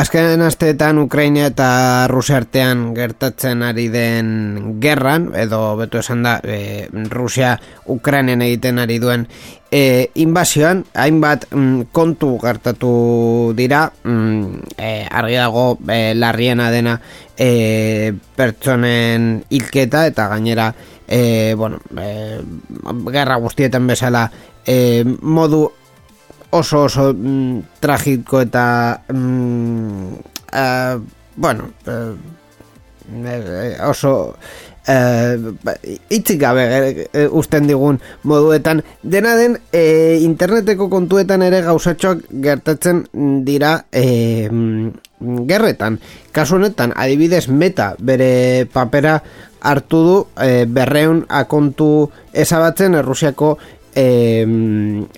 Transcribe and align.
Azken 0.00 0.40
asteetan 0.40 0.96
Ukraina 0.96 1.42
eta 1.50 2.06
Rusia 2.08 2.38
artean 2.40 2.94
gertatzen 2.96 3.60
ari 3.60 3.90
den 3.92 4.78
gerran, 4.80 5.26
edo 5.36 5.74
betu 5.76 5.98
esan 6.00 6.22
da, 6.24 6.38
e, 6.40 6.88
Rusia 7.12 7.50
Ukrainen 7.84 8.40
egiten 8.40 8.78
ari 8.80 8.96
duen 9.02 9.26
e, 9.68 10.08
inbazioan, 10.24 10.86
hainbat 10.96 11.50
mm, 11.50 11.90
kontu 11.92 12.30
gertatu 12.40 12.92
dira, 13.58 13.82
mm, 14.04 14.72
e, 14.78 14.92
argi 15.04 15.36
dago 15.36 15.66
e, 15.84 15.98
larriena 16.16 16.70
dena 16.72 16.96
e, 17.36 18.14
pertsonen 18.40 19.42
hilketa 19.50 20.06
eta 20.08 20.30
gainera 20.32 20.70
e, 21.04 21.52
bueno, 21.60 21.82
e, 22.00 22.40
gerra 23.12 23.36
guztietan 23.36 23.92
bezala 23.92 24.30
e, 24.64 25.04
modu 25.20 25.66
oso 26.50 26.84
oso 26.84 27.14
mm, 27.14 27.60
tragiko 27.80 28.40
eta 28.42 29.02
mm, 29.08 30.12
uh, 30.52 31.00
bueno 31.36 31.70
uh, 31.86 32.14
oso 33.88 34.34
uh, 34.88 35.34
itzik 36.10 36.40
gabe 36.40 37.06
uh, 37.14 37.38
usten 37.38 37.66
digun 37.66 38.00
moduetan. 38.22 38.82
Dena 39.02 39.36
den 39.38 39.58
interneteko 39.72 40.88
kontuetan 40.90 41.42
ere 41.46 41.62
gauzatxoak 41.66 42.26
gertatzen 42.42 43.04
dira 43.46 43.84
gerretan. 43.90 46.00
Kasu 46.32 46.58
honetan 46.58 46.92
adibidez 46.96 47.48
meta 47.48 47.94
bere 47.98 48.66
papera 48.72 49.20
hartu 49.60 50.04
du 50.04 50.16
uh, 50.20 50.64
berreun 50.66 51.24
akontu 51.28 52.10
ezabatzen 52.32 52.94
Errusiako 53.00 53.58
eh, 54.00 54.46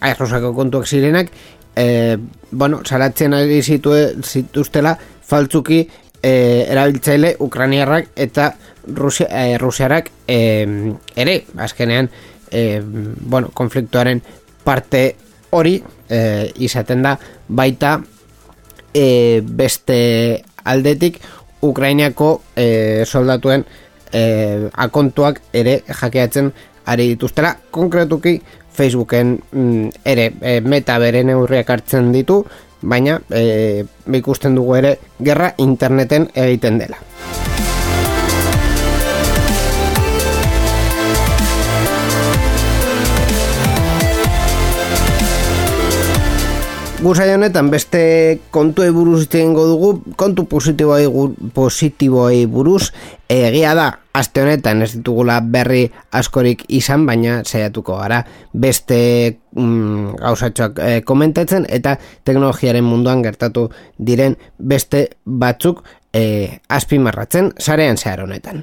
aerosako 0.00 0.52
kontuak 0.54 0.86
zirenak 0.86 1.30
eh, 1.76 2.18
bueno, 2.50 2.80
salatzen 2.84 3.34
ari 3.34 3.62
zitue, 3.62 4.14
zituztela 4.22 4.96
faltzuki 5.22 5.80
eh, 6.22 6.66
erabiltzaile 6.68 7.36
ukraniarrak 7.40 8.10
eta 8.16 8.52
Rusia, 8.86 9.28
eh, 9.30 9.58
rusiarak 9.58 10.10
eh, 10.26 10.92
ere, 11.16 11.44
azkenean 11.56 12.10
eh, 12.50 12.82
bueno, 12.82 13.50
konfliktuaren 13.54 14.22
parte 14.64 15.16
hori 15.50 15.82
eh, 16.08 16.50
izaten 16.58 17.02
da 17.02 17.16
baita 17.48 18.00
eh, 18.94 19.40
beste 19.42 20.42
aldetik 20.64 21.20
Ukrainiako 21.62 22.42
eh, 22.56 23.04
soldatuen 23.06 23.64
eh, 24.12 24.68
akontuak 24.74 25.40
ere 25.54 25.82
jakeatzen 25.86 26.50
ari 26.86 27.12
dituztela, 27.12 27.54
konkretuki 27.70 28.40
Facebooken 28.72 29.38
mm, 29.52 29.88
ere 30.04 30.32
e, 30.40 30.60
meta 30.60 30.98
bere 31.02 31.22
neurriak 31.24 31.70
hartzen 31.70 32.12
ditu, 32.12 32.42
baina 32.82 33.20
e, 33.30 33.84
ikusten 34.18 34.56
dugu 34.58 34.76
ere 34.80 34.96
gerra 35.20 35.52
interneten 35.58 36.28
egiten 36.34 36.78
dela. 36.82 36.98
Guzai 47.02 47.32
honetan 47.34 47.66
beste 47.66 48.00
kontu 48.54 48.84
buruz 48.94 49.24
egingo 49.26 49.64
dugu, 49.66 49.88
kontu 50.14 50.44
positiboei, 50.46 51.08
positiboei 51.50 52.44
buruz, 52.46 52.92
egia 53.26 53.72
da, 53.74 53.88
aste 54.14 54.44
honetan 54.44 54.84
ez 54.86 54.92
ditugula 54.94 55.40
berri 55.42 55.88
askorik 56.14 56.62
izan, 56.70 57.02
baina 57.08 57.40
saiatuko 57.42 57.96
gara 57.98 58.20
beste 58.54 59.00
mm, 59.50 60.14
gauzatxoak 60.22 60.78
e, 60.78 61.00
komentatzen, 61.02 61.66
eta 61.66 61.96
teknologiaren 62.22 62.86
munduan 62.86 63.26
gertatu 63.26 63.66
diren 63.98 64.38
beste 64.58 65.08
batzuk 65.26 65.82
e, 66.14 66.60
azpimarratzen, 66.70 67.50
sarean 67.58 67.98
zehar 67.98 68.22
honetan. 68.28 68.62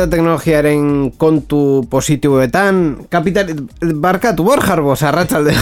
Eta 0.00 0.08
teknologiaren 0.16 0.84
kontu 1.20 1.84
positiboetan 1.92 2.78
kapital 3.12 3.50
barkatu 4.00 4.46
bor 4.46 4.62
jarbo 4.64 4.94
arratsalde 4.96 5.52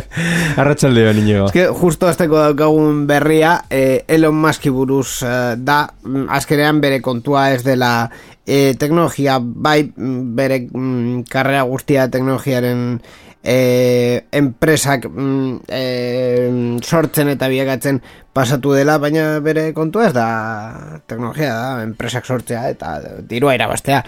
arratsalde 0.60 1.04
niño 1.12 1.44
eske 1.50 1.66
justo 1.68 2.08
azteko 2.08 2.38
daukagun 2.40 3.02
berria 3.06 3.58
eh, 3.68 4.04
Elon 4.08 4.40
Musk 4.40 4.70
buruz 4.72 5.20
eh, 5.22 5.56
da 5.58 5.82
mm, 6.02 6.30
azkenean 6.32 6.80
bere 6.80 7.02
kontua 7.04 7.50
ez 7.52 7.60
dela 7.64 8.08
eh, 8.46 8.72
teknologia 8.80 9.36
bai 9.42 9.84
mm, 9.84 10.34
bere 10.36 10.62
mm, 10.64 11.28
karrera 11.28 11.66
guztia 11.68 12.08
teknologiaren 12.08 13.02
e, 13.44 14.24
enpresak 14.32 15.06
mm, 15.06 15.68
e, 15.68 16.80
sortzen 16.82 17.28
eta 17.28 17.48
biagatzen 17.52 18.00
pasatu 18.34 18.72
dela, 18.74 18.96
baina 18.98 19.38
bere 19.44 19.68
kontu 19.76 20.02
ez 20.02 20.10
da 20.16 21.00
teknologia 21.06 21.52
da, 21.52 21.66
enpresak 21.84 22.24
sortzea 22.24 22.66
eta 22.72 22.96
dirua 23.28 23.54
irabastea, 23.54 24.00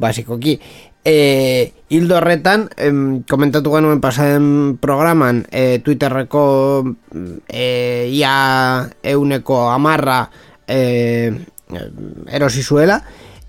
basikoki. 0.00 0.56
E, 1.04 1.16
hildo 1.92 2.16
horretan, 2.16 2.70
em, 2.80 3.22
komentatu 3.28 3.74
genuen 3.74 4.00
pasaden 4.00 4.78
programan, 4.80 5.42
e, 5.50 5.82
Twitterreko 5.84 6.46
e, 7.50 8.08
ia 8.08 8.88
euneko 9.02 9.66
amarra 9.74 10.22
e, 10.64 11.28
erosi 12.32 12.62
zuela, 12.62 13.02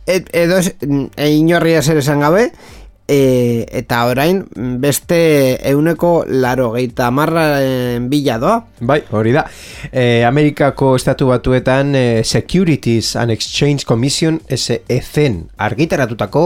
et, 0.05 0.27
edo 0.35 0.57
ez, 0.59 0.73
e, 0.81 1.29
inorria 1.31 1.85
zer 1.85 2.01
esan 2.03 2.25
gabe, 2.25 2.49
e, 3.07 3.65
eta 3.71 4.05
orain 4.09 4.43
beste 4.81 5.17
euneko 5.69 6.25
laro 6.27 6.71
geita 6.75 7.11
marra 7.11 7.45
bila 8.09 8.37
doa. 8.41 8.55
Bai, 8.79 9.01
hori 9.11 9.33
da. 9.35 9.45
E, 9.91 10.23
Amerikako 10.27 10.95
estatu 10.97 11.29
batuetan 11.29 11.95
e, 11.95 12.23
Securities 12.23 13.15
and 13.15 13.31
Exchange 13.31 13.85
Commission 13.85 14.39
SECen 14.49 15.43
argitaratutako 15.57 16.45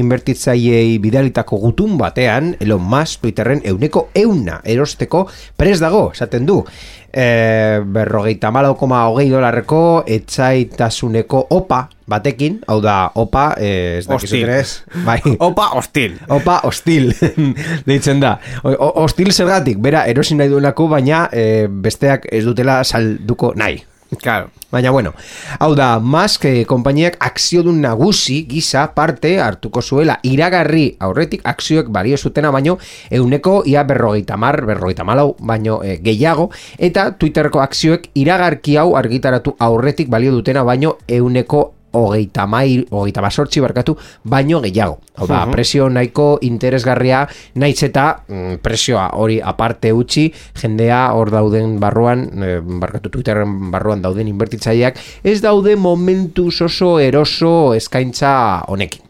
inbertitzaiei 0.00 0.98
bidalitako 1.02 1.60
gutun 1.66 1.98
batean 2.00 2.54
Elon 2.60 2.82
Musk 2.82 3.24
Twitterren 3.24 3.62
euneko 3.64 4.08
euna 4.14 4.60
erosteko 4.64 5.26
pres 5.56 5.78
dago, 5.80 6.10
esaten 6.14 6.48
du 6.48 6.62
e, 7.12 7.80
berrogeita 7.84 8.50
malo 8.50 8.74
koma 8.78 9.04
hogei 9.08 9.28
dolarreko 9.30 10.04
etzaitasuneko 10.06 11.46
opa 11.50 11.88
batekin, 12.10 12.58
hau 12.66 12.80
da 12.82 13.10
opa 13.14 13.54
e, 13.58 13.98
ez 13.98 14.06
hostil. 14.10 14.48
bai. 15.08 15.20
opa 15.38 15.68
hostil 15.76 16.16
opa 16.28 16.60
hostil 16.64 17.12
deitzen 17.88 18.22
da 18.22 18.36
o, 18.64 18.74
hostil 19.04 19.32
zergatik, 19.32 19.78
bera 19.78 20.06
erosin 20.10 20.40
nahi 20.40 20.50
duenako 20.50 20.88
baina 20.90 21.28
e, 21.32 21.66
besteak 21.70 22.26
ez 22.32 22.44
dutela 22.48 22.82
salduko 22.84 23.54
nahi 23.56 23.84
Claro. 24.18 24.50
Baina 24.70 24.90
bueno, 24.90 25.14
hau 25.58 25.74
da, 25.74 25.98
Musk 25.98 26.44
eh, 26.46 26.64
konpainiak 26.66 27.16
akziodun 27.22 27.80
nagusi 27.82 28.44
gisa 28.46 28.84
parte 28.94 29.36
hartuko 29.42 29.82
zuela 29.82 30.18
iragarri 30.26 30.96
aurretik 31.02 31.42
akzioek 31.46 31.90
balio 31.90 32.18
zutena 32.18 32.50
baino 32.54 32.76
euneko 33.10 33.62
ia 33.66 33.82
berrogeita 33.84 34.36
mar, 34.36 34.62
berrogeita 34.66 35.04
malau 35.04 35.34
baino 35.38 35.80
eh, 35.82 35.98
gehiago 36.02 36.50
eta 36.78 37.10
Twitterko 37.18 37.62
akzioek 37.62 38.10
iragarki 38.14 38.76
hau 38.78 38.94
argitaratu 38.98 39.56
aurretik 39.58 40.10
balio 40.10 40.32
dutena 40.34 40.62
baino 40.66 40.96
euneko 41.08 41.79
hogeita 41.92 42.46
mai, 42.46 42.84
hogeita 42.90 43.22
basortzi 43.24 43.60
barkatu, 43.60 43.96
baino 44.24 44.60
gehiago. 44.64 45.00
Hau 45.20 45.26
da, 45.28 45.42
presio 45.50 45.88
nahiko 45.92 46.38
interesgarria 46.46 47.26
naiz 47.60 47.82
eta 47.84 48.06
mm, 48.28 48.60
presioa 48.64 49.10
hori 49.20 49.40
aparte 49.42 49.92
utzi, 49.92 50.30
jendea 50.62 51.02
hor 51.16 51.32
dauden 51.34 51.78
barruan, 51.82 52.24
e, 52.40 52.56
barkatu 52.60 53.12
Twitterren 53.12 53.70
barruan 53.74 54.02
dauden 54.02 54.30
inbertitzaileak, 54.30 54.98
ez 55.24 55.40
daude 55.44 55.76
momentu 55.76 56.48
oso 56.50 56.98
eroso 57.00 57.74
eskaintza 57.76 58.32
honekin. 58.68 59.09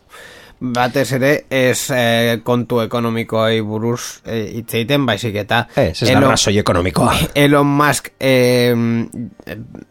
Batez 0.60 1.06
ere 1.16 1.30
ez 1.50 1.90
eh, 1.96 2.40
kontu 2.44 2.82
ekonomikoei 2.84 3.62
buruz 3.64 4.20
eh, 4.26 4.52
hitz 4.58 4.74
egiten 4.74 5.06
baizik 5.08 5.38
eta 5.40 5.62
Ez, 5.74 6.02
ez 6.02 6.10
da 6.10 6.18
Elon- 6.18 6.30
razoi 6.34 6.58
ekonomikoa. 6.60 7.14
Elon 7.44 7.66
Musk 7.66 8.12
eh, 8.20 8.74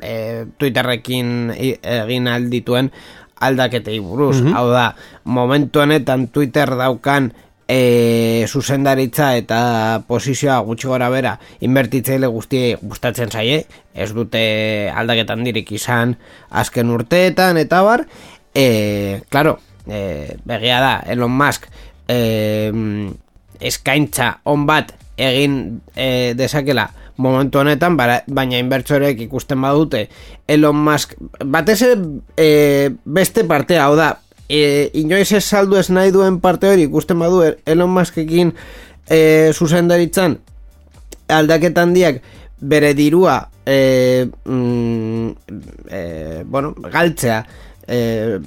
eh, 0.02 0.46
Twitterrekin 0.58 1.52
egin 1.58 2.28
aldituen 2.30 2.92
aldaketei 3.40 4.00
buruz. 4.04 4.42
Hau 4.54 4.68
da, 4.70 4.94
momentu 5.24 5.80
honetan 5.80 6.28
Twitter 6.28 6.74
daukan 6.76 7.32
e, 7.70 8.46
zuzendaritza 8.50 9.30
eta 9.40 10.02
posizioa 10.10 10.58
gutxi 10.68 10.90
gora 10.92 11.08
bera 11.14 11.38
inbertitzeile 11.64 12.28
guztiei 12.28 12.74
gustatzen 12.82 13.32
zaie, 13.32 13.62
ez 13.94 14.10
dute 14.18 14.42
aldaketan 14.92 15.46
dirik 15.48 15.72
izan 15.72 16.18
azken 16.50 16.92
urteetan 16.92 17.62
eta 17.62 17.82
bar, 17.86 18.06
e, 18.52 19.22
claro, 19.30 19.56
e, 19.88 20.36
begia 20.46 20.80
da, 20.84 20.94
Elon 21.08 21.32
Musk 21.32 21.68
e, 22.08 22.72
eskaintza 23.60 24.40
on 24.50 24.66
bat 24.70 24.94
egin 25.20 25.82
e, 25.96 26.34
dezakela 26.40 26.90
momentu 27.20 27.60
honetan, 27.60 27.98
baina 28.00 28.60
inbertsorek 28.62 29.20
ikusten 29.26 29.60
badute. 29.62 30.06
Elon 30.48 30.78
Musk, 30.80 31.18
batez 31.44 31.82
e, 31.84 32.90
beste 33.04 33.44
partea, 33.44 33.84
hau 33.90 33.98
da, 34.00 34.14
e, 34.50 34.90
inoiz 34.98 35.32
ez 35.32 35.46
saldu 35.46 35.78
ez 35.78 35.88
nahi 35.94 36.12
duen 36.12 36.42
parte 36.42 36.68
hori 36.68 36.88
ikusten 36.90 37.22
badu 37.22 37.44
Elon 37.70 37.94
Muskekin 37.94 38.52
e, 39.06 39.52
zuzendaritzan 39.54 40.40
aldaketan 41.30 41.94
diak 41.94 42.24
bere 42.60 42.96
dirua 42.98 43.38
e, 43.66 44.28
mm, 44.44 45.30
e, 45.88 46.02
bueno, 46.46 46.74
galtzea 46.74 47.44
e, 47.90 48.40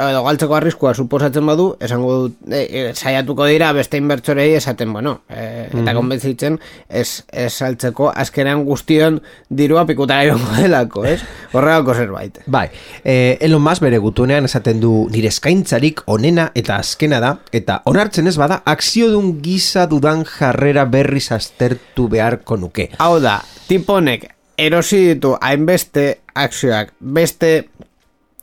edo 0.00 0.22
galtzeko 0.26 0.56
arriskua 0.56 0.92
suposatzen 0.94 1.46
badu 1.46 1.70
esango 1.80 2.16
dut 2.24 2.50
e, 2.50 2.62
e, 2.66 2.82
saiatuko 2.94 3.46
dira 3.46 3.70
beste 3.76 4.00
inbertsorei 4.00 4.52
esaten 4.58 4.92
bueno 4.92 5.20
e, 5.30 5.68
eta 5.70 5.94
konbentzitzen 5.94 6.58
ez, 6.88 7.22
ez 7.30 7.52
saltzeko 7.52 8.10
azkenean 8.10 8.64
guztion 8.66 9.20
dirua 9.48 9.86
pikutara 9.86 10.26
joango 10.30 10.56
delako 10.58 11.04
ez? 11.08 11.20
horregako 11.52 11.94
zerbait 11.94 12.40
Bai, 12.50 12.66
eh, 13.04 13.38
Elon 13.40 13.62
Musk 13.62 13.84
bere 13.84 13.98
gutunean 14.02 14.48
esaten 14.48 14.80
du 14.82 15.06
nire 15.12 15.30
eskaintzarik 15.30 16.02
onena 16.10 16.50
eta 16.58 16.80
azkena 16.82 17.20
da, 17.22 17.36
eta 17.52 17.80
onartzen 17.90 18.26
ez 18.30 18.36
bada, 18.40 18.60
akziodun 18.66 19.36
gisa 19.44 19.86
dudan 19.90 20.24
jarrera 20.26 20.86
berriz 20.90 21.30
aztertu 21.36 22.08
beharko 22.10 22.58
nuke. 22.60 22.90
Hau 22.98 23.18
da, 23.22 23.38
tipo 23.68 23.98
honek 24.00 24.26
erosi 24.60 25.00
ditu 25.12 25.36
hainbeste 25.40 26.06
akzioak, 26.36 26.92
beste 27.00 27.52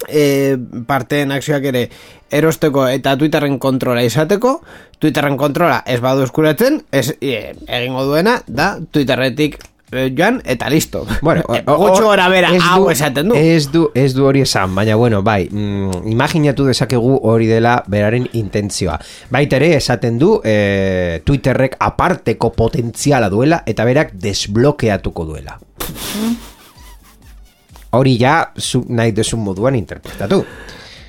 e, 0.08 0.58
parteen 0.88 1.32
akzioak 1.34 1.66
ere 1.72 1.88
erosteko 2.32 2.88
eta 2.92 3.16
Twitterren 3.18 3.58
kontrola 3.60 4.04
izateko, 4.06 4.60
Twitterren 5.00 5.38
kontrola 5.40 5.82
ez 5.88 6.00
badu 6.04 6.26
eskuratzen, 6.28 6.84
ez, 6.92 7.10
e, 7.22 7.56
egingo 7.66 8.06
duena 8.06 8.38
da 8.48 8.76
Twitterretik 8.80 9.58
e, 9.92 10.10
joan 10.18 10.42
eta 10.46 10.70
listo. 10.70 11.06
Bueno, 11.22 11.44
e, 11.56 11.62
gutxo 11.66 12.10
gora 12.10 12.28
bera 12.30 12.52
ez 12.56 12.62
hau 12.64 12.90
esaten 12.92 13.32
du. 13.32 13.38
Ez 13.38 13.70
du, 13.72 13.88
ez 13.96 14.12
du 14.16 14.28
hori 14.28 14.44
esan, 14.46 14.76
baina 14.76 14.98
bueno, 15.00 15.24
bai, 15.24 15.48
mm, 15.50 16.04
imaginatu 16.12 16.68
dezakegu 16.70 17.18
hori 17.30 17.48
dela 17.50 17.80
beraren 17.88 18.28
intentzioa. 18.34 19.00
Baita 19.34 19.60
ere 19.62 19.74
esaten 19.80 20.20
du 20.20 20.38
e, 20.44 21.22
Twitterrek 21.26 21.80
aparteko 21.80 22.52
potentziala 22.58 23.32
duela 23.34 23.64
eta 23.66 23.88
berak 23.88 24.14
desblokeatuko 24.14 25.26
duela. 25.32 25.58
Hori 27.92 28.18
ja 28.20 28.52
zu, 28.58 28.84
nahi 28.90 29.14
duzun 29.16 29.44
moduan 29.46 29.76
interpretatu. 29.76 30.44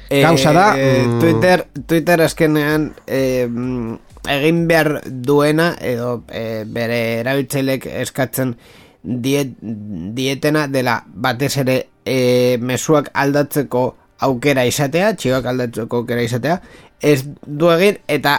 Gauza 0.09 0.53
da... 0.53 0.73
Mm, 0.77 1.19
Twitter, 1.21 1.65
Twitter 1.87 2.23
azkenean 2.25 2.93
eh, 3.07 3.47
mm, 3.47 3.99
egin 4.29 4.67
behar 4.69 4.93
duena 5.05 5.73
edo 5.85 6.23
eh, 6.33 6.65
bere 6.65 7.01
erabiltzailek 7.21 7.87
eskatzen 8.05 8.55
diet, 9.03 9.55
dietena 9.61 10.67
dela 10.69 11.03
batez 11.07 11.57
ere 11.65 11.79
eh, 12.05 12.59
mezuak 12.61 13.11
aldatzeko 13.15 13.87
aukera 14.27 14.65
izatea, 14.67 15.13
txioak 15.15 15.47
aldatzeko 15.47 16.03
aukera 16.03 16.25
izatea, 16.27 16.59
ez 16.99 17.23
du 17.47 17.71
egin 17.71 18.01
eta 18.11 18.39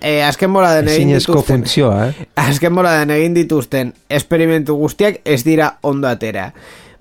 eh, 0.00 0.22
azken 0.24 0.52
bola 0.54 0.72
den 0.78 0.88
egin 0.94 1.12
dituzten 1.12 1.44
funtzioa, 1.44 2.08
eh? 2.08 2.28
azken 2.48 2.74
bola 2.78 2.94
den 3.00 3.12
egin 3.18 3.36
dituzten 3.36 3.92
esperimentu 4.08 4.78
guztiak 4.80 5.20
ez 5.24 5.42
dira 5.44 5.74
ondo 5.82 6.08
atera. 6.08 6.52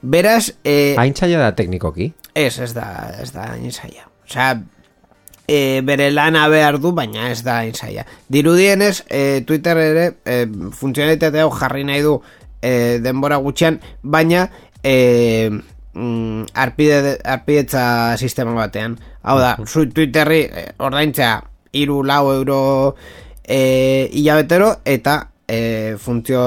Beraz, 0.01 0.55
eh, 0.63 0.95
Haintzaila 0.97 1.39
da 1.41 1.53
teknikoki. 1.55 2.11
Ez, 2.35 2.59
ez 2.59 2.73
da, 2.73 2.87
ez 3.21 3.31
da 3.33 3.47
hain 3.53 3.71
zaila. 3.71 4.05
Osea, 4.27 4.51
e, 5.47 5.81
bere 5.81 6.11
lana 6.11 6.47
behar 6.51 6.77
du, 6.79 6.91
baina 6.93 7.31
ez 7.31 7.41
da 7.43 7.61
hain 7.63 7.73
zaila. 7.73 8.05
Dirudienez, 8.29 9.05
e, 9.09 9.41
Twitter 9.47 9.79
ere 9.81 10.05
e, 10.25 10.43
funtzionalitate 10.75 11.41
hau 11.41 11.49
jarri 11.55 11.85
nahi 11.87 12.03
du 12.05 12.19
e, 12.61 12.99
denbora 13.01 13.39
gutxian, 13.41 13.79
baina 14.03 14.47
e, 14.83 15.49
mm, 15.93 16.51
arpide, 16.53 17.17
arpidetza 17.25 18.17
sistema 18.17 18.53
batean. 18.53 18.99
Hau 19.23 19.39
da, 19.41 19.55
zu 19.65 19.87
Twitterri 19.89 20.43
e, 20.45 20.67
ordaintzea 20.77 21.39
iru 21.77 22.03
lau 22.05 22.27
euro 22.35 22.59
e, 23.43 24.09
hilabetero 24.13 24.75
eta 24.85 25.17
e, 25.47 25.95
funtzio 25.99 26.43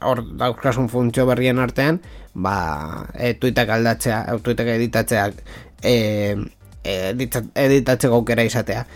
hor 0.00 0.24
dauzkasun 0.38 0.88
funtzio 0.88 1.26
berrien 1.26 1.58
artean 1.58 2.00
ba, 2.34 3.08
e, 3.14 3.34
tuitak 3.34 3.68
aldatzea 3.68 4.38
tuitak 4.42 4.72
editatzeak 4.74 5.40
e, 5.82 6.36
edita- 6.84 7.44
editatzeko 7.54 8.20
aukera 8.20 8.44
izatea. 8.46 8.86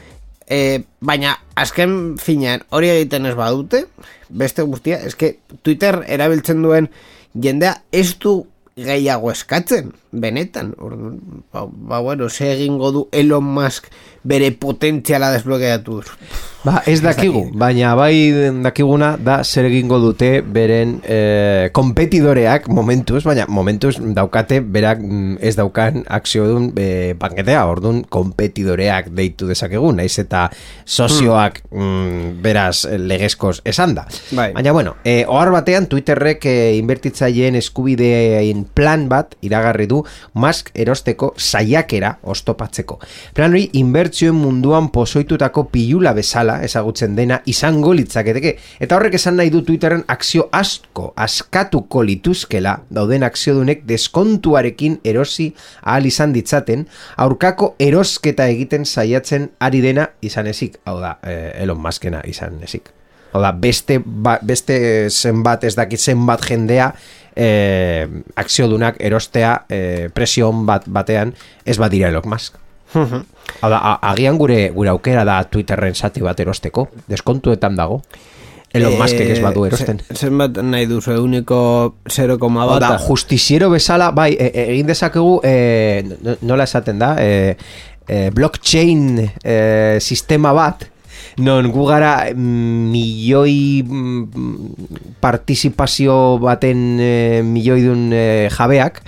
E, 0.47 0.83
baina 1.00 1.37
azken 1.59 2.17
finean 2.23 2.62
hori 2.71 2.91
egiten 2.93 3.27
ez 3.27 3.35
badute 3.35 3.87
beste 4.29 4.62
guztia, 4.62 5.00
eske 5.03 5.38
Twitter 5.62 6.05
erabiltzen 6.06 6.62
duen 6.62 6.90
jendea 7.35 7.81
ez 7.93 8.19
du 8.23 8.45
gehiago 8.76 9.31
eskatzen, 9.33 9.93
benetan. 10.12 10.75
Orduan, 10.78 11.21
ba, 11.52 11.64
ba 11.66 12.00
bueno, 12.05 12.28
ze 12.28 12.52
egingo 12.52 12.93
du 12.93 13.09
Elon 13.12 13.45
Musk 13.45 13.88
bere 14.23 14.50
potentziala 14.52 15.33
desblokeatu 15.33 16.02
Ba, 16.66 16.80
ez 16.82 16.99
dakigu, 16.99 17.44
baina 17.54 17.92
bai 17.94 18.50
dakiguna 18.64 19.12
da 19.23 19.37
zer 19.44 19.68
egingo 19.68 20.00
dute 20.02 20.40
beren 20.42 20.96
e, 21.06 21.18
kompetidoreak 21.76 22.64
momentuz, 22.75 23.20
baina 23.23 23.44
momentuz 23.46 23.92
daukate 24.16 24.58
berak 24.75 24.99
mm, 24.99 25.37
ez 25.46 25.52
daukan 25.54 26.02
akziodun 26.18 26.73
e, 26.75 27.14
banketea, 27.20 27.61
orduan 27.70 28.00
kompetidoreak 28.11 29.12
deitu 29.14 29.46
dezakegu, 29.46 29.92
naiz 29.94 30.16
eta 30.18 30.49
sozioak 30.82 31.61
mm, 31.70 32.32
beraz 32.42 32.88
legezkoz 32.99 33.61
esan 33.62 33.94
da. 34.00 34.08
Bai. 34.35 34.49
Baina 34.56 34.75
bueno, 34.75 34.96
e, 35.06 35.20
ohar 35.23 35.52
batean 35.54 35.87
Twitterrek 35.92 36.49
e, 36.50 36.56
inbertitzaileen 36.80 37.61
eskubidein 37.62 38.66
plan 38.75 39.06
bat 39.12 39.38
iragarri 39.46 39.87
du 39.87 40.02
Musk 40.35 40.75
erosteko 40.75 41.30
saiakera 41.38 42.16
ostopatzeko. 42.26 42.99
Plan 43.38 43.54
hori 43.54 43.68
inbertsioen 43.78 44.35
munduan 44.35 44.90
pozoitutako 44.90 45.68
pilula 45.70 46.16
bezala 46.16 46.55
ezagutzen 46.64 47.16
dena 47.16 47.40
izango 47.46 47.92
litzaketeke. 47.96 48.56
Eta 48.80 48.96
horrek 48.96 49.16
esan 49.18 49.36
nahi 49.40 49.50
du 49.52 49.62
Twitterren 49.66 50.04
akzio 50.12 50.48
asko 50.52 51.12
askatuko 51.16 52.02
lituzkela 52.06 52.76
dauden 52.90 53.26
akziodunek 53.26 53.84
deskontuarekin 53.88 55.00
erosi 55.04 55.52
ahal 55.82 56.06
izan 56.06 56.32
ditzaten 56.36 56.86
aurkako 57.16 57.75
erosketa 57.82 58.48
egiten 58.52 58.86
saiatzen 58.86 59.50
ari 59.60 59.82
dena 59.84 60.08
izan 60.22 60.46
ezik. 60.50 60.80
Hau 60.86 60.98
da 61.00 61.16
eh, 61.22 61.62
Elon 61.62 61.80
Muskena 61.82 62.22
izan 62.26 62.60
ezik. 62.64 62.92
Hau 63.32 63.42
da 63.42 63.52
beste, 63.52 63.98
ba, 64.00 64.38
beste 64.42 64.76
zenbat 65.10 65.64
ez 65.64 65.75
dakit 65.76 66.00
zenbat 66.00 66.44
jendea 66.48 66.92
eh, 67.36 68.06
akziodunak 68.36 69.00
erostea 69.00 69.58
eh, 69.68 70.06
presion 70.14 70.64
bat 70.66 70.88
batean 70.88 71.34
ez 71.66 71.76
badira 71.78 72.08
Elon 72.08 72.30
Musk 72.32 72.56
Hau 73.61 73.71
da, 73.71 73.99
agian 74.03 74.37
gure 74.38 74.71
gure 74.75 74.91
aukera 74.91 75.25
da 75.25 75.43
Twitterren 75.45 75.95
zati 75.95 76.21
bat 76.21 76.38
erosteko, 76.41 76.88
deskontuetan 77.09 77.76
dago. 77.76 78.03
Elon 78.76 78.93
Eh, 78.93 78.99
Muskek 78.99 79.31
ez 79.31 79.38
badu 79.41 79.65
erosten. 79.65 80.00
Ze- 80.11 80.26
Zenbat 80.26 80.59
nahi 80.62 80.87
duzu, 80.87 81.12
euniko 81.15 81.95
0,1 82.05 82.59
Hau 82.61 82.79
da, 82.81 82.91
bat. 82.91 83.00
justiziero 83.07 83.71
bezala, 83.71 84.11
bai, 84.11 84.33
e, 84.35 84.50
e- 84.53 84.67
egin 84.75 84.87
dezakegu, 84.87 85.41
e, 85.45 86.05
no- 86.21 86.37
nola 86.43 86.65
esaten 86.65 86.99
da, 86.99 87.15
e, 87.23 87.57
e, 88.07 88.31
blockchain 88.31 89.31
e, 89.43 89.97
sistema 90.00 90.53
bat, 90.53 90.85
non 91.38 91.71
gu 91.71 91.87
gara 91.87 92.26
mm, 92.35 92.91
milioi 92.91 93.83
mm, 93.87 94.25
participazio 95.21 96.38
baten 96.38 96.99
e, 97.00 97.43
milioi 97.45 97.83
dun 97.85 98.11
e, 98.12 98.49
jabeak, 98.50 99.03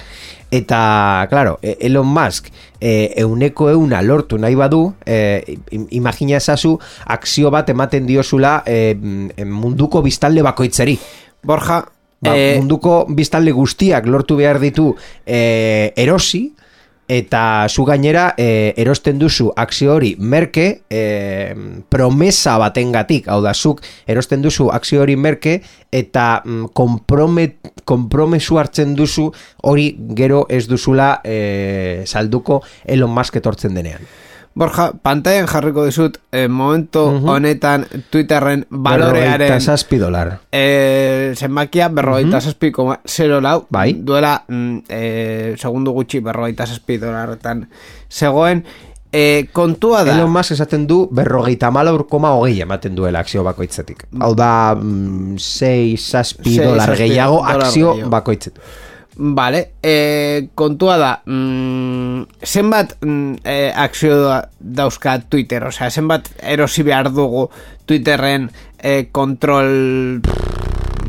eta, 0.51 1.27
claro, 1.31 1.59
e- 1.63 1.77
Elon 1.81 2.07
Musk 2.07 2.49
e, 2.81 3.13
euneko 3.17 3.69
euna 3.71 4.01
lortu 4.03 4.39
nahi 4.39 4.55
badu, 4.55 4.95
e, 5.07 5.57
im- 5.71 5.87
imagina 5.91 6.37
ezazu, 6.37 6.79
akzio 7.07 7.51
bat 7.51 7.69
ematen 7.71 8.07
diozula 8.07 8.63
e, 8.67 8.95
munduko 9.45 10.03
biztalde 10.03 10.43
bakoitzeri. 10.43 10.99
Borja, 11.43 11.85
Ba, 12.21 12.33
eh, 12.35 12.57
munduko 12.59 13.05
biztanle 13.15 13.53
guztiak 13.55 14.07
lortu 14.11 14.35
behar 14.41 14.59
ditu 14.59 14.89
eh, 15.25 15.93
erosi 15.95 16.49
eta 17.09 17.67
zu 17.69 17.85
gainera 17.89 18.35
e, 18.37 18.75
erosten 18.77 19.19
duzu 19.19 19.49
akzio 19.57 19.95
hori 19.95 20.13
merke 20.21 20.83
e, 20.91 21.55
promesa 21.89 22.59
batengatik, 22.61 23.31
hau 23.33 23.41
da, 23.43 23.55
zuk 23.55 23.81
erosten 24.07 24.45
duzu 24.45 24.69
akzio 24.71 25.01
hori 25.03 25.17
merke 25.17 25.59
eta 25.91 26.43
mm, 26.45 26.69
kompromesu 27.89 28.61
hartzen 28.61 28.95
duzu 28.95 29.31
hori 29.65 29.91
gero 30.15 30.45
ez 30.53 30.67
duzula 30.69 31.19
e, 31.25 32.05
salduko 32.07 32.63
Elon 32.85 33.15
Musk 33.17 33.41
etortzen 33.41 33.75
denean. 33.75 34.05
Borja, 34.59 34.91
pantailan 35.03 35.47
jarriko 35.47 35.85
dizut, 35.87 36.17
eh, 36.35 36.49
momentu 36.49 37.05
Mhm. 37.13 37.29
honetan 37.29 37.87
Twitterren 38.11 38.67
balorearen 38.71 39.39
Berrogeita 39.39 39.61
zazpi 39.61 39.99
dolar. 39.99 40.41
eh, 40.51 41.33
zenbakia 41.37 41.89
berrogeita 41.89 42.41
zazpi 42.41 42.73
koma 42.73 42.99
zero 43.07 43.41
lau, 43.41 43.67
Bai. 43.71 43.93
duela 44.03 44.43
mm, 44.49 44.79
eh, 44.89 45.55
segundu 45.57 45.93
gutxi 45.93 46.21
berrogeita 46.21 46.67
zazpi 46.67 46.99
dolarretan 46.99 47.69
zegoen, 48.11 48.65
eh, 49.13 49.47
kontua 49.53 50.03
da, 50.05 50.17
Elon 50.19 50.31
Musk 50.31 50.51
esaten 50.53 50.87
du 50.87 51.09
berrogeita 51.11 51.71
malaur 51.71 52.09
koma 52.09 52.31
hogei 52.35 52.61
ematen 52.61 52.95
duela 52.97 53.21
akzio 53.21 53.45
bakoitzetik. 53.45 54.09
Hau 54.21 54.35
da, 54.35 54.75
mm, 54.75 55.39
sei 55.39 55.97
Sei, 55.97 56.59
dolar 56.59 56.97
gehiago 56.97 57.45
akzio 57.45 57.95
bakoitzetik. 58.11 58.61
Vale, 59.21 59.73
eh, 59.83 60.49
kontua 60.55 60.97
da, 60.97 61.23
mm, 61.27 62.23
zenbat 62.47 62.93
mm, 63.03 63.33
eh, 63.45 63.73
akzio 63.75 64.15
da- 64.23 64.45
dauzka 64.61 65.17
Twitter, 65.29 65.65
osea, 65.67 65.91
zenbat 65.91 66.29
erosi 66.39 66.85
behar 66.87 67.11
dugu 67.11 67.49
Twitterren 67.85 68.49
eh, 68.79 69.09
kontrol 69.11 70.21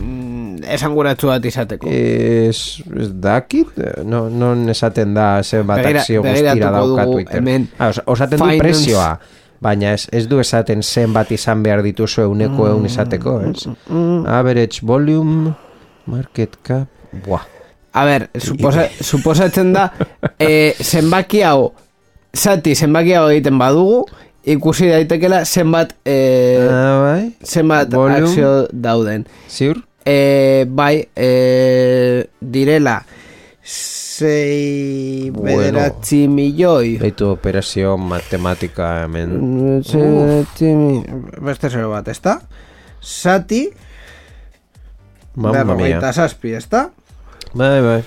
mm, 0.02 0.64
esanguratsu 0.74 1.28
bat 1.30 1.46
izateko. 1.46 1.88
Ez, 1.92 2.82
ez 2.98 3.10
dakit, 3.22 3.78
no, 4.06 4.24
non 4.30 4.66
esaten 4.74 5.14
da 5.14 5.44
zenbat 5.44 5.84
Begira- 5.84 6.02
akzio 6.02 6.24
guztira 6.24 6.72
dauka 6.74 7.06
Twitter. 7.12 7.38
hemen 7.44 7.70
Ah, 7.78 7.90
os- 7.90 8.02
osaten 8.06 8.40
du 8.40 8.46
finance- 8.46 8.64
presioa, 8.64 9.20
baina 9.62 9.94
ez, 9.94 10.08
ez 10.12 10.28
du 10.28 10.40
esaten 10.40 10.82
zenbat 10.84 11.32
izan 11.32 11.62
behar 11.64 11.84
dituzu 11.84 12.22
euneko 12.26 12.68
eun 12.68 12.86
izateko, 12.86 13.42
ez? 13.52 13.68
Average 14.26 14.80
volume, 14.82 15.54
market 16.06 16.58
cap, 16.64 16.88
buah. 17.26 17.46
A 17.94 18.06
ber, 18.06 18.30
suposa, 18.38 18.88
suposatzen 19.02 19.74
da, 19.74 19.92
eh, 20.40 20.76
zenbaki 20.80 21.42
hau, 21.42 21.74
zati 22.34 22.76
zenbaki 22.76 23.14
hau 23.18 23.28
egiten 23.32 23.58
badugu, 23.58 24.06
ikusi 24.46 24.88
daitekela 24.90 25.44
zenbat, 25.46 25.96
Ah, 26.06 26.96
bai, 27.02 27.32
zenbat 27.44 27.90
volume. 27.94 28.24
akzio 28.30 28.68
dauden. 28.72 29.26
ziur? 29.50 29.82
E, 30.06 30.66
bai, 30.70 31.08
e, 31.16 32.28
direla 32.42 33.04
sei 33.62 35.30
Bueno. 35.32 35.58
bederatzi 35.58 36.28
milioi 36.28 36.98
Beitu 36.98 37.28
operazio 37.30 37.98
matematika 37.98 39.04
hemen. 39.04 39.30
Mi- 39.80 41.04
beste 41.42 41.70
zero 41.70 41.90
bat, 41.92 42.08
ezta? 42.08 42.40
Sati 43.02 43.70
Mamma 45.36 45.64
mia. 45.64 45.64
berrogeita 45.76 46.12
zazpi, 46.14 46.54
ezta? 46.54 46.90
Bai, 47.54 47.82
bai. 47.82 48.02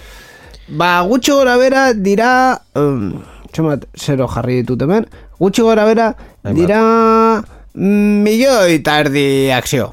Ba, 0.69 1.03
gutxi 1.09 1.33
gora 1.35 1.57
bera 1.59 1.93
dira 1.95 2.61
um, 2.79 3.23
txomat, 3.53 3.89
zero 3.99 4.29
jarri 4.31 4.61
ditut 4.63 4.81
hemen 4.87 5.07
gutxi 5.41 5.63
gora 5.67 5.85
bera 5.89 6.13
Hainbat. 6.15 6.55
dira 6.57 6.79
mm, 7.75 8.23
milioi 8.23 8.79
eta 8.79 9.01
erdi 9.03 9.51
akzio 9.53 9.91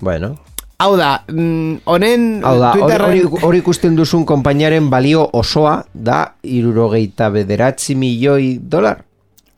Bueno, 0.00 0.34
Hau 0.78 0.92
da, 0.96 1.24
mm, 1.26 1.80
honen 1.90 2.26
Hau 2.44 2.54
da, 2.60 2.68
hori- 2.70 2.84
Twitterren 2.84 3.42
hori 3.48 3.58
ikusten 3.64 3.96
duzun 3.98 4.22
konpainaren 4.28 4.86
balio 4.92 5.24
osoa 5.34 5.80
da 5.94 6.34
irurogeita 6.42 7.30
bederatzi 7.34 7.96
milioi 7.98 8.58
dolar. 8.62 9.00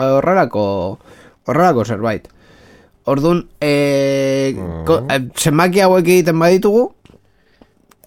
horrelako 0.00 0.62
horrelako 1.44 1.84
zerbait. 1.84 2.28
Orduan, 3.04 3.42
e, 3.60 4.54
ko, 4.86 5.02
e, 5.12 5.18
zenbaki 5.36 5.80
hauek 5.84 6.06
egiten 6.08 6.38
baditugu, 6.40 6.86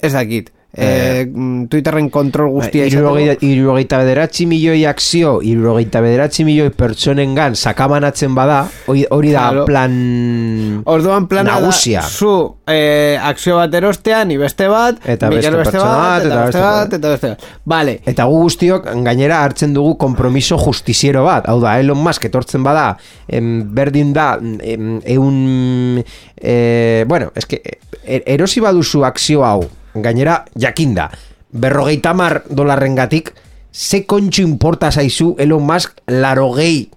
ez 0.02 0.14
dakit. 0.14 0.50
E, 0.76 1.28
Twitterren 1.70 2.08
kontrol 2.10 2.50
guztia 2.50 2.88
Irurogeita, 2.90 3.34
izateko. 3.36 3.46
irurogeita 3.46 3.98
bederatzi 4.02 4.46
milioi 4.50 4.86
akzio, 4.90 5.36
irurogeita 5.46 6.00
bederatzi 6.02 6.42
milioi 6.48 6.72
pertsonengan 6.74 7.54
sakamanatzen 7.56 8.34
bada, 8.34 8.64
hori, 8.88 9.32
da 9.32 9.44
Claro. 9.52 9.66
plan 9.70 10.82
Orduan 10.90 11.28
plana 11.30 11.60
nagusia. 11.60 12.02
da, 12.02 12.08
zu 12.10 12.56
e, 12.66 13.20
akzio 13.22 13.58
bat 13.58 13.74
erostea, 13.78 14.24
ni 14.26 14.38
beste 14.42 14.68
bat, 14.68 14.98
Eta 15.06 15.30
beste 15.30 15.52
pertsona 15.52 15.84
bat, 15.86 16.26
eta 16.26 16.42
beste 16.42 16.46
beste 16.48 16.60
bat, 16.60 16.90
bat. 16.90 16.94
eta 16.98 17.10
beste 17.14 17.30
bat. 17.36 17.46
Vale, 17.66 18.00
Eta 18.06 18.26
gu 18.26 18.42
guztiok 18.42 18.90
gainera 19.06 19.44
hartzen 19.44 19.74
dugu 19.78 19.94
kompromiso 20.02 20.58
justiziero 20.58 21.24
bat. 21.24 21.48
Hau 21.50 21.60
da, 21.62 21.78
Elon 21.80 22.02
Musk 22.02 22.26
etortzen 22.26 22.64
bada, 22.66 22.98
em, 23.28 23.62
berdin 23.76 24.12
da, 24.14 24.40
em, 24.42 25.00
eun... 25.06 26.04
E, 26.36 27.06
bueno, 27.08 27.30
eske, 27.36 27.62
e, 28.04 28.24
erosi 28.26 28.60
baduzu 28.60 29.06
akzio 29.06 29.46
hau, 29.46 29.62
gainera 29.96 30.44
jakinda, 30.56 31.10
berrogeita 31.52 32.14
mar 32.14 32.44
dolarren 32.50 32.96
gatik, 32.96 33.34
ze 33.74 34.04
kontxu 34.06 34.44
importa 34.44 34.92
zaizu 34.92 35.36
Elon 35.40 35.64
Musk 35.66 36.02
laro 36.08 36.52
gehi 36.54 36.90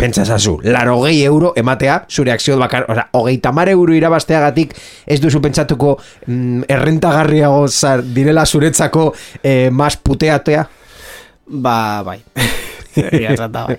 pentsa 0.00 0.24
zazu, 0.24 0.58
laro 0.64 1.02
gehi 1.02 1.24
euro 1.24 1.52
ematea, 1.56 2.04
zure 2.08 2.32
akzio 2.32 2.56
bakar, 2.58 2.86
oza, 2.88 3.08
hogeita 3.12 3.52
mar 3.52 3.68
euro 3.68 3.92
irabazteagatik 3.92 4.72
ez 5.06 5.20
duzu 5.20 5.42
pentsatuko 5.44 5.98
mm, 6.26 6.64
errentagarriago 6.68 7.66
zar, 7.68 8.02
direla 8.02 8.46
zuretzako 8.46 9.10
eh, 9.42 9.68
mas 9.70 9.96
puteatea? 9.96 10.68
ba, 11.50 12.02
bai. 12.02 12.22
Egia 12.96 13.48
bai. 13.48 13.76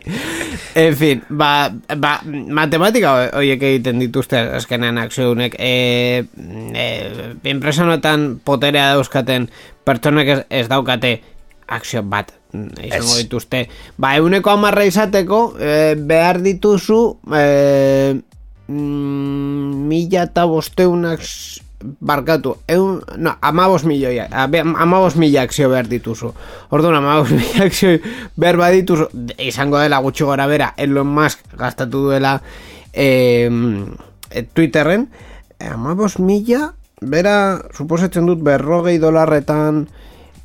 En 0.76 0.96
fin, 0.96 1.22
ba, 1.30 1.72
ba, 1.98 2.14
matematika 2.26 3.14
horiek 3.36 3.64
egiten 3.64 4.00
dituzte 4.00 4.40
azkenean 4.56 4.98
akziodunek. 5.02 5.58
E, 5.60 6.24
e, 6.74 6.86
impresionetan 7.52 8.40
poterea 8.46 8.94
dauzkaten 8.96 9.50
pertsonek 9.86 10.28
ez, 10.28 10.40
ez 10.50 10.68
daukate 10.72 11.18
akzio 11.72 12.04
bat 12.04 12.32
izango 12.54 13.16
Ez. 13.16 13.24
dituzte. 13.24 13.66
Ba, 13.98 14.16
euneko 14.20 14.54
amarra 14.56 14.86
izateko 14.88 15.42
e, 15.60 15.96
behar 15.96 16.42
dituzu 16.44 17.02
e, 17.32 17.46
mm, 18.68 19.88
mila 19.92 20.26
eta 20.28 20.48
bosteunak 20.50 21.24
barkatu, 22.00 22.58
eun, 22.68 23.02
no, 23.18 23.36
amabos 23.42 23.84
milioi, 23.86 24.20
amabos 24.32 25.16
mila 25.16 25.44
akzio 25.44 25.70
behar 25.70 25.88
dituzu. 25.88 26.34
Orduan, 26.70 26.96
amabos 26.96 27.32
mila 27.38 27.66
akzio 27.66 27.98
behar 28.36 28.58
badituzu, 28.58 29.10
izango 29.38 29.80
dela 29.80 30.00
gutxi 30.00 30.24
gora 30.24 30.48
bera, 30.48 30.74
Elon 30.78 31.08
Musk 31.08 31.44
gastatu 31.58 32.06
duela 32.08 32.42
eh, 32.94 33.50
Twitterren, 34.54 35.10
eh, 35.60 35.68
amabos 35.68 36.20
mila, 36.20 36.74
bera, 37.02 37.62
suposatzen 37.74 38.30
dut 38.30 38.44
berrogei 38.46 38.98
dolarretan, 39.02 39.88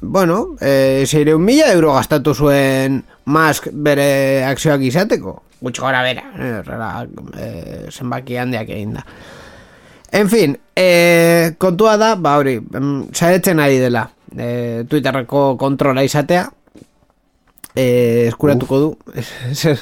bueno, 0.01 0.57
eh, 0.61 1.05
zeireun 1.07 1.43
mila 1.43 1.73
euro 1.73 1.95
gastatu 1.95 2.35
zuen 2.35 3.03
Musk 3.27 3.69
bere 3.73 4.45
akzioak 4.47 4.85
izateko. 4.87 5.43
Gutxi 5.61 5.81
gora 5.81 6.03
bera, 6.05 6.23
eh, 6.39 6.63
eh, 7.41 7.89
zenbaki 7.91 8.37
handiak 8.37 8.69
egin 8.69 8.99
da. 8.99 9.05
En 10.13 10.29
fin, 10.31 10.57
eh, 10.77 11.55
kontua 11.59 11.97
da, 11.97 12.15
ba 12.17 12.37
hori, 12.39 12.57
em, 12.75 13.09
saiatzen 13.13 13.61
ari 13.61 13.79
dela 13.83 14.07
eh, 14.37 14.85
Twitterreko 14.89 15.57
kontrola 15.59 16.05
izatea. 16.05 16.51
Eh, 17.77 18.29
eskuratuko 18.29 18.79
du 18.81 18.97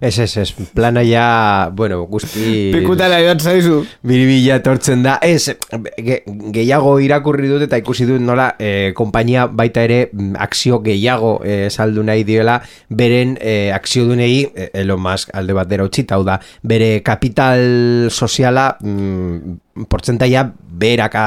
Ez, 0.00 0.18
ez, 0.18 0.36
ez, 0.36 0.50
plana 0.74 1.02
ja, 1.06 1.70
bueno, 1.72 2.02
guzti... 2.10 2.70
Pikutara 2.74 3.20
joan 3.22 3.40
zaizu. 3.40 3.82
Biribila 4.06 4.58
etortzen 4.60 5.04
da. 5.04 5.16
Ez, 5.22 5.54
ge, 5.96 6.20
gehiago 6.54 6.96
irakurri 7.02 7.48
dut 7.50 7.64
eta 7.66 7.78
ikusi 7.80 8.06
dut 8.08 8.22
nola 8.24 8.50
e, 8.58 8.92
Kompainia 8.96 9.46
baita 9.48 9.84
ere 9.86 10.00
mm, 10.10 10.34
akzio 10.44 10.80
gehiago 10.84 11.36
e, 11.44 11.70
saldu 11.70 12.04
nahi 12.06 12.26
diola. 12.26 12.58
Beren 12.90 13.36
e, 13.40 13.70
akzio 13.74 14.08
dunei 14.10 14.44
e, 14.50 14.70
Elon 14.82 15.02
Musk 15.02 15.34
alde 15.34 15.56
bat 15.56 15.70
dera 15.70 15.86
utzita 15.86 16.18
Hau 16.18 16.24
da, 16.26 16.38
bere 16.62 17.00
kapital 17.06 18.10
soziala 18.10 18.74
mm, 18.80 19.86
Portzentaia 19.90 20.44
beraka 20.84 21.24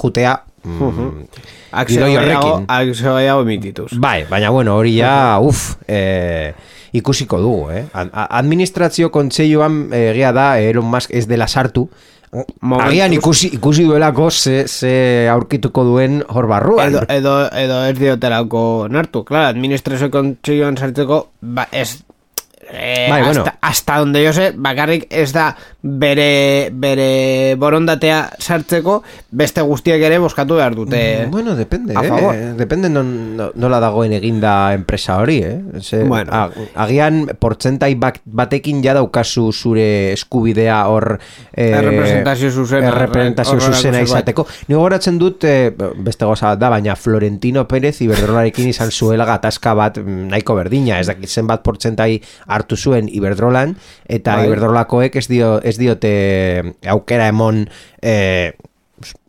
jutea 0.00 0.38
mm, 0.64 1.10
gehiago, 1.88 2.20
horrekin. 2.20 2.64
akzio 2.68 3.16
gehiago 3.18 3.42
emitituz. 3.42 3.90
Bai, 4.00 4.24
baina 4.30 4.50
bueno, 4.54 4.76
hori 4.78 4.96
ja, 4.96 5.40
uf, 5.42 5.74
e, 5.88 6.54
ikusiko 6.94 7.40
dugu, 7.42 7.70
eh? 7.74 7.84
Administrazio 7.94 9.10
kontseiluan 9.14 9.88
eh, 9.92 10.10
egia 10.12 10.32
da 10.32 10.54
Elon 10.62 10.86
Musk 10.86 11.10
ez 11.14 11.26
dela 11.30 11.48
sartu. 11.48 11.88
Agian 12.82 13.12
ikusi, 13.14 13.52
ikusi 13.54 13.84
duelako 13.86 14.30
ze, 14.30 14.64
ze 14.66 15.28
aurkituko 15.30 15.84
duen 15.86 16.22
hor 16.28 16.48
barruan. 16.50 16.96
edo, 16.96 17.04
edo, 17.08 17.34
edo 17.54 17.84
ez 17.86 17.94
diotelako 17.98 18.88
nartu 18.90 19.22
Claro, 19.28 19.52
administrazio 19.54 20.10
kontseioan 20.10 20.76
sartzeko 20.76 21.28
ba, 21.40 21.68
ez 21.70 22.02
Eh, 22.70 23.08
Bai, 23.10 23.20
hasta, 23.20 23.40
bueno. 23.42 23.58
hasta 23.60 23.98
donde 23.98 24.24
yo 24.24 24.32
sé, 24.32 24.52
bakarrik 24.56 25.06
ez 25.10 25.32
da 25.32 25.56
bere, 25.84 26.70
bere 26.72 27.54
borondatea 27.60 28.30
sartzeko, 28.40 29.02
beste 29.36 29.60
guztiek 29.68 30.00
ere 30.00 30.16
boskatu 30.18 30.56
behar 30.56 30.74
dute. 30.74 31.26
Mm, 31.26 31.30
Bueno, 31.30 31.54
depende, 31.56 31.92
a 31.96 32.02
eh? 32.04 32.08
favor. 32.08 32.34
Depende 32.56 32.88
non, 32.88 33.36
no- 33.36 33.50
nola 33.54 33.80
dagoen 33.80 34.12
eginda 34.16 34.72
enpresa 34.72 35.18
hori, 35.20 35.42
eh? 35.44 35.60
Ze, 35.82 36.04
Bueno. 36.04 36.32
agian 36.74 37.26
portzentai 37.38 37.94
batekin 38.24 38.82
ja 38.82 38.94
daukazu 38.94 39.50
zure 39.52 40.12
eskubidea 40.14 40.86
hor... 40.88 41.18
Eh, 41.52 41.70
Errepresentazio 41.76 42.50
zuzena, 42.50 42.88
errepresentazio 42.88 43.52
horrelako 43.58 43.76
zuzena 43.76 43.98
zerbait. 43.98 44.08
izateko. 44.08 44.46
Ni 44.68 44.74
gogoratzen 44.74 45.18
dut, 45.18 45.44
eh, 45.44 45.70
beste 45.98 46.24
goza 46.24 46.54
da, 46.56 46.70
baina 46.70 46.96
Florentino 46.96 47.66
Pérez 47.68 48.00
Iberdrolarekin 48.00 48.68
izan 48.72 48.90
zuela 48.98 49.26
gatazka 49.28 49.74
bat 49.74 49.98
mm, 50.00 50.28
nahiko 50.32 50.54
berdina, 50.56 50.98
ez 51.00 51.06
dakit 51.12 51.28
zenbat 51.28 51.62
portzentai 51.62 52.22
hartu 52.46 52.76
zuen 52.76 53.08
Iberdrolan, 53.12 53.76
eta 54.08 54.36
Bai. 54.38 54.46
Iberdrolakoek 54.48 55.16
ez, 55.16 55.26
dio, 55.28 55.58
ez 55.62 55.73
diote 55.78 56.74
aukera 56.86 57.28
emon... 57.28 57.66
Eh, 58.02 58.52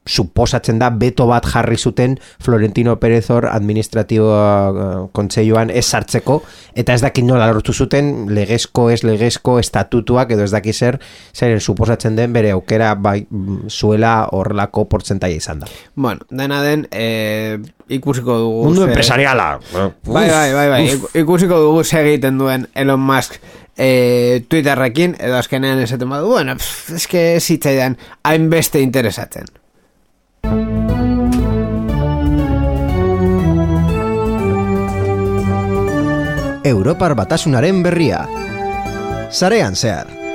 suposatzen 0.06 0.78
da 0.78 0.92
beto 0.94 1.26
bat 1.26 1.48
jarri 1.50 1.78
zuten 1.82 2.20
Florentino 2.44 2.94
Pérez 3.02 3.26
hor 3.34 3.48
administratibo 3.50 4.28
uh, 4.30 5.08
kontseiluan 5.18 5.72
ez 5.74 5.86
sartzeko 5.90 6.44
eta 6.78 6.94
ez 6.94 7.02
dakit 7.02 7.26
nola 7.26 7.48
lortu 7.50 7.74
zuten 7.74 8.28
legezko 8.30 8.92
ez 8.94 9.00
legezko 9.04 9.58
estatutuak 9.58 10.36
edo 10.38 10.46
ez 10.46 10.52
daki 10.54 10.74
zer 10.78 11.00
zeren 11.34 11.60
suposatzen 11.60 12.16
den 12.20 12.38
bere 12.38 12.54
aukera 12.54 12.94
bai 12.96 13.26
mm, 13.30 13.66
zuela 13.74 14.28
horrelako 14.32 14.86
portzentaia 14.94 15.42
izan 15.42 15.66
da. 15.66 15.72
Bueno, 15.96 16.22
dena 16.30 16.62
den, 16.62 16.86
e, 16.92 17.58
ikusiko 17.90 18.38
dugu. 18.44 18.64
Mundu 18.70 18.86
empresariala. 18.86 19.56
Bai, 19.74 20.30
bai, 20.30 20.54
bai, 20.54 20.70
bai. 20.70 20.82
Iku- 20.94 21.10
Ikusiko 21.26 21.58
dugu 21.66 21.84
ze 21.84 22.06
egiten 22.06 22.38
duen 22.38 22.68
Elon 22.76 23.02
Musk 23.02 23.40
e, 23.78 24.44
Twitterrekin, 24.48 25.16
edo 25.20 25.38
azkenean 25.38 25.80
esaten 25.84 26.10
badu, 26.10 26.32
bueno, 26.36 26.56
pff, 26.56 26.96
eske 27.00 27.40
zitzaidan 27.40 27.98
hainbeste 28.24 28.82
interesatzen. 28.82 29.52
Europar 36.66 37.14
batasunaren 37.16 37.84
berria. 37.86 38.26
Zarean 39.32 39.76
zehar. 39.76 40.26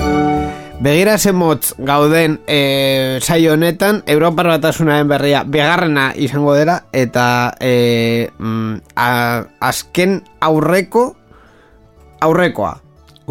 Begira 0.81 1.19
ze 1.19 1.33
motz 1.37 1.75
gauden 1.77 2.39
e, 2.49 3.19
saio 3.21 3.53
honetan, 3.53 3.99
Europar 4.09 4.47
Batasunaren 4.49 5.11
berria 5.11 5.43
bigarrena 5.45 6.07
izango 6.17 6.55
dela, 6.57 6.79
eta 6.97 7.53
e, 7.61 8.31
mm, 8.39 8.95
a, 8.97 9.11
azken 9.61 10.23
aurreko 10.41 11.03
aurrekoa. 12.25 12.79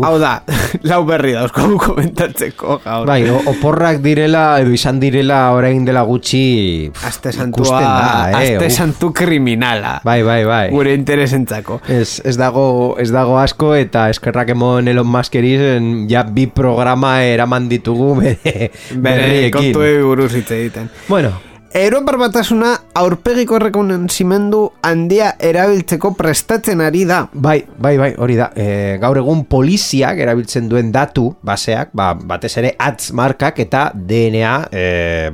Hau 0.05 0.19
da, 0.21 0.31
lau 0.89 1.01
berri 1.07 1.33
dauzko 1.35 1.65
komentatzeko 1.85 2.79
gaur. 2.83 3.05
Bai, 3.09 3.21
oporrak 3.51 3.99
direla 4.03 4.59
edo 4.61 4.71
izan 4.75 4.99
direla 5.01 5.51
orain 5.55 5.85
dela 5.87 6.03
gutxi 6.07 6.91
Aste 7.07 7.31
santua, 7.33 7.79
da, 7.81 8.31
eh? 8.41 8.55
aste 8.55 8.69
santu 8.69 9.11
kriminala. 9.15 9.97
Bai, 10.05 10.21
bai, 10.23 10.43
bai. 10.47 10.69
Gure 10.73 10.93
interesentzako. 10.97 11.81
Ez, 11.87 12.21
ez 12.25 12.35
dago 12.39 12.95
ez 13.01 13.09
dago 13.11 13.37
asko 13.39 13.73
eta 13.75 14.07
eskerrak 14.13 14.53
emon 14.55 14.87
Elon 14.87 15.07
Muskeri 15.09 15.55
zen, 15.57 15.91
ja 16.11 16.23
bi 16.23 16.47
programa 16.47 17.19
eraman 17.23 17.69
ditugu 17.69 18.15
bere 18.19 18.37
Bere 18.39 19.01
berriekin. 19.03 19.51
kontuei 19.59 20.01
buruz 20.03 20.33
hitz 20.35 20.49
egiten. 20.51 20.89
Bueno, 21.07 21.33
Europar 21.71 22.17
batasuna 22.17 22.71
aurpegiko 22.97 23.59
rekonozimendu 23.61 24.63
handia 24.81 25.35
erabiltzeko 25.37 26.15
prestatzen 26.17 26.81
ari 26.81 27.03
da. 27.05 27.19
bai, 27.31 27.59
bai, 27.77 27.91
bai, 27.99 28.07
hori 28.17 28.37
da. 28.39 28.47
E, 28.57 28.97
gaur 28.97 29.19
egun 29.21 29.43
poliziak 29.45 30.17
erabiltzen 30.17 30.65
duen 30.69 30.89
datu 30.91 31.27
baseak, 31.45 31.91
ba, 31.93 32.15
batez 32.17 32.55
ere 32.57 32.73
atz 32.73 33.11
markak 33.13 33.61
eta 33.61 33.83
DNA, 33.93 34.55
e, 34.73 34.83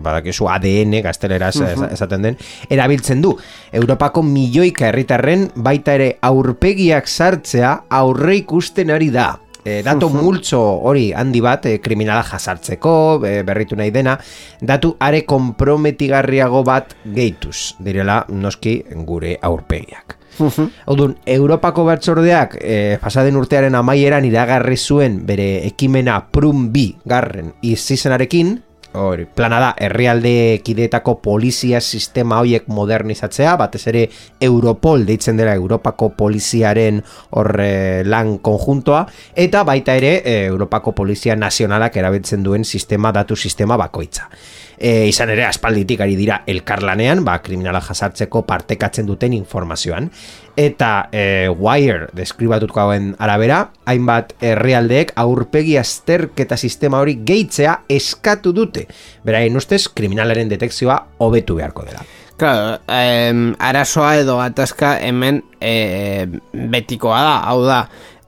badakizu 0.03 0.49
ADN 0.51 0.99
gazteleraz 1.05 1.55
uh 1.55 1.71
esaten 1.86 2.27
den, 2.27 2.38
erabiltzen 2.69 3.23
du. 3.23 3.31
Europako 3.71 4.25
milioika 4.27 4.89
herritarren 4.89 5.47
baita 5.55 5.95
ere 5.95 6.17
aurpegiak 6.21 7.07
sartzea 7.07 7.77
aurre 7.89 8.36
ikusten 8.43 8.91
ari 8.91 9.09
da. 9.13 9.31
E, 9.65 9.80
datu 9.82 10.12
multzo 10.13 10.60
hori 10.86 11.08
handi 11.10 11.41
bat 11.41 11.65
e, 11.65 11.80
kriminala 11.82 12.21
jasartzeko, 12.23 12.91
e, 13.25 13.39
berritu 13.47 13.75
nahi 13.75 13.89
dena, 13.89 14.13
datu 14.62 14.93
are 15.01 15.23
komprometigarriago 15.25 16.62
bat 16.63 16.93
gehituz, 17.04 17.73
direla 17.82 18.19
noski 18.30 18.78
gure 19.08 19.39
aurpegiak. 19.41 20.19
Odun, 20.91 21.15
Europako 21.25 21.86
batzordeak 21.88 22.58
e, 22.60 22.97
pasaden 23.01 23.39
urtearen 23.39 23.75
amaieran 23.80 24.28
iragarri 24.28 24.78
zuen 24.78 25.21
bere 25.25 25.65
ekimena 25.65 26.19
Prum 26.32 26.69
B 26.73 26.91
garren 27.08 27.54
izizenarekin, 27.63 28.60
hori, 28.95 29.25
plana 29.25 29.60
da 29.60 29.73
herrialde 29.77 30.62
kideetako 30.65 31.17
polizia 31.21 31.81
sistema 31.81 32.39
hoiek 32.41 32.67
modernizatzea, 32.67 33.55
batez 33.60 33.84
ere 33.91 34.05
Europol 34.41 35.05
deitzen 35.05 35.38
dela 35.38 35.53
Europako 35.55 36.12
poliziaren 36.17 37.01
horre 37.38 38.03
lan 38.08 38.38
konjuntoa, 38.45 39.05
eta 39.36 39.63
baita 39.67 39.95
ere 39.99 40.13
e, 40.23 40.36
Europako 40.45 40.95
polizia 40.95 41.36
nazionalak 41.36 41.97
erabiltzen 41.97 42.43
duen 42.43 42.65
sistema 42.65 43.12
datu 43.12 43.36
sistema 43.36 43.77
bakoitza. 43.77 44.29
E, 44.77 45.07
izan 45.07 45.31
ere 45.33 45.45
aspalditik 45.47 46.01
ari 46.03 46.17
dira 46.19 46.41
elkarlanean, 46.47 47.23
ba, 47.25 47.39
kriminala 47.43 47.81
jasartzeko 47.83 48.43
partekatzen 48.47 49.07
duten 49.07 49.33
informazioan. 49.33 50.09
Eta 50.55 51.09
e, 51.11 51.47
Wire 51.51 52.09
deskribatuko 52.15 52.79
hauen 52.85 53.13
arabera, 53.19 53.61
hainbat 53.85 54.35
herrialdeek 54.41 55.15
aurpegi 55.19 55.77
azterketa 55.79 56.57
sistema 56.57 57.01
hori 57.03 57.19
gehitzea 57.27 57.81
eskatu 57.91 58.53
dute. 58.55 58.88
Beraien 59.27 59.55
ustez, 59.55 59.85
kriminalaren 59.89 60.51
detekzioa 60.51 61.01
hobetu 61.19 61.59
beharko 61.59 61.88
dela. 61.88 62.05
Claro, 62.38 62.81
em, 62.91 63.53
arazoa 63.63 64.17
edo 64.19 64.38
gatazka 64.41 64.97
hemen 64.99 65.39
eh, 65.63 66.27
betikoa 66.51 67.21
da, 67.23 67.35
hau 67.47 67.61
da, 67.63 67.77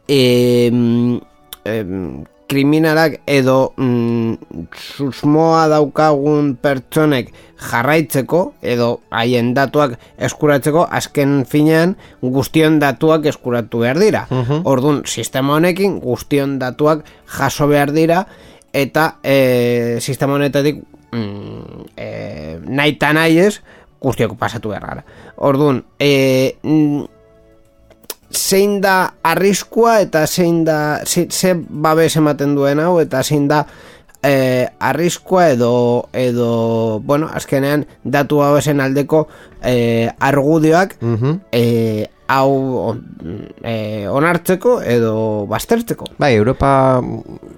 em, 0.07 1.19
em, 1.65 2.23
kriminalak 2.47 3.19
edo 3.27 3.73
mm, 3.77 4.63
susmoa 4.73 5.67
daukagun 5.71 6.55
pertsonek 6.61 7.33
jarraitzeko 7.57 8.41
edo 8.61 8.89
haien 9.11 9.53
datuak 9.57 9.97
eskuratzeko 10.17 10.85
azken 10.99 11.41
finean 11.49 11.95
guztion 12.21 12.79
datuak 12.79 13.25
eskuratu 13.33 13.83
behar 13.83 13.99
dira. 13.99 14.25
Orduan, 14.63 15.03
sistema 15.05 15.57
honekin 15.57 15.99
guztion 16.03 16.57
datuak 16.61 17.03
jaso 17.37 17.67
behar 17.67 17.91
dira 17.95 18.25
eta 18.73 19.17
e, 19.23 19.97
sistema 20.01 20.37
honetatik 20.37 20.83
mm, 21.11 21.91
e, 21.97 22.07
nahi 22.67 22.95
eta 22.95 23.11
nahi 23.17 23.39
ez 23.41 23.53
guztiok 24.01 24.37
pasatu 24.39 24.71
behar 24.71 24.85
gara. 24.85 25.05
Orduan, 25.37 25.83
e, 25.99 26.55
mm, 26.63 27.16
zein 28.31 28.81
da 28.81 29.13
arriskua 29.23 29.99
eta 30.01 30.25
zein 30.27 30.63
da 30.65 31.05
ze, 31.05 31.27
ze 31.29 31.53
babes 31.55 32.15
ematen 32.15 32.55
duen 32.55 32.79
hau 32.79 32.99
eta 32.99 33.23
zein 33.23 33.47
da 33.47 33.65
eh, 34.23 34.67
arriskua 34.79 35.49
edo 35.51 36.09
edo 36.13 36.99
bueno, 36.99 37.29
azkenean 37.33 37.85
datu 38.03 38.41
babesen 38.41 38.81
aldeko 38.81 39.27
eh, 39.63 40.09
argudioak 40.19 40.97
eh, 41.51 42.07
hau 42.27 42.95
eh, 43.63 44.05
onartzeko 44.11 44.81
edo 44.83 45.45
baztertzeko. 45.49 46.11
Bai, 46.19 46.33
Europa 46.35 46.99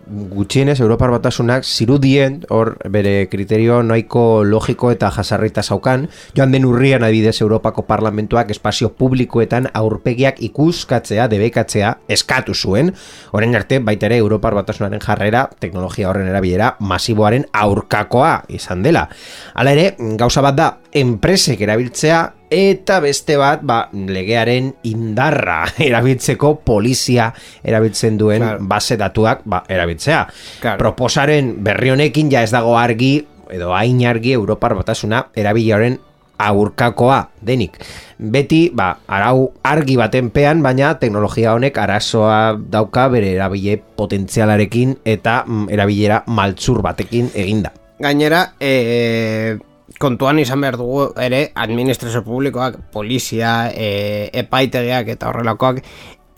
gutxienez 0.09 0.79
Europar 0.79 1.11
batasunak 1.13 1.65
zirudien 1.65 2.39
hor 2.49 2.75
bere 2.89 3.27
kriterio 3.29 3.81
nahiko 3.83 4.43
logiko 4.45 4.91
eta 4.93 5.11
jasarrita 5.13 5.63
zaukan, 5.63 6.07
joan 6.37 6.53
den 6.53 6.65
urrian 6.69 7.03
adibidez 7.05 7.41
Europako 7.41 7.85
Parlamentuak 7.89 8.49
espazio 8.53 8.91
publikoetan 8.93 9.69
aurpegiak 9.73 10.41
ikuskatzea, 10.49 11.27
debekatzea 11.31 11.95
eskatu 12.09 12.53
zuen, 12.53 12.93
orain 13.33 13.55
arte 13.55 13.79
baita 13.79 14.09
ere 14.09 14.17
Europar 14.21 14.57
batasunaren 14.57 15.01
jarrera 15.03 15.47
teknologia 15.59 16.09
horren 16.09 16.29
erabilera 16.29 16.75
masiboaren 16.79 17.45
aurkakoa 17.53 18.43
izan 18.49 18.83
dela. 18.85 19.07
Hala 19.53 19.77
ere, 19.77 19.93
gauza 20.17 20.45
bat 20.45 20.57
da 20.57 20.73
enpresek 20.93 21.61
erabiltzea 21.61 22.25
eta 22.49 22.99
beste 22.99 23.37
bat 23.37 23.61
ba, 23.63 23.89
legearen 23.93 24.73
indarra 24.89 25.63
erabiltzeko 25.89 26.55
polizia 26.65 27.31
erabiltzen 27.63 28.17
duen 28.17 28.41
Claro. 28.43 28.65
base 28.65 28.97
datuak 28.97 29.41
ba, 29.45 29.63
erabiltzea. 29.69 30.27
Claro. 30.61 30.77
Proposaren 30.81 31.55
berri 31.63 31.91
honekin 31.93 32.31
ja 32.31 32.41
ez 32.43 32.51
dago 32.51 32.77
argi 32.77 33.19
edo 33.49 33.73
hain 33.73 34.01
argi 34.05 34.33
Europar 34.37 34.75
batasuna 34.77 35.27
erabilearen 35.35 35.99
aurkakoa 36.39 37.29
denik. 37.43 37.75
Beti, 38.17 38.69
ba, 38.73 38.93
arau 39.11 39.49
argi 39.67 39.97
baten 39.99 40.29
pean, 40.31 40.61
baina 40.63 40.93
teknologia 40.99 41.51
honek 41.53 41.77
arazoa 41.77 42.55
dauka 42.71 43.09
bere 43.11 43.33
erabile 43.35 43.75
potentzialarekin 43.77 44.97
eta 45.03 45.43
mm, 45.45 45.67
erabilera 45.75 46.23
maltzur 46.27 46.81
batekin 46.85 47.27
eginda. 47.35 47.73
Gainera, 47.99 48.53
e, 48.59 49.57
kontuan 49.97 50.39
izan 50.39 50.61
behar 50.61 50.77
dugu 50.77 51.09
ere 51.19 51.49
administrazio 51.55 52.21
publikoak, 52.23 52.77
polizia, 52.93 53.71
e, 53.73 54.29
epaitegiak 54.43 55.09
eta 55.15 55.29
horrelakoak 55.31 55.81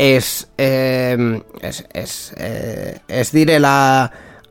ez, 0.02 0.48
e, 0.58 1.18
ez, 1.62 1.84
ez, 1.94 2.12
e, 2.38 2.52
ez 3.08 3.28
direla 3.36 3.74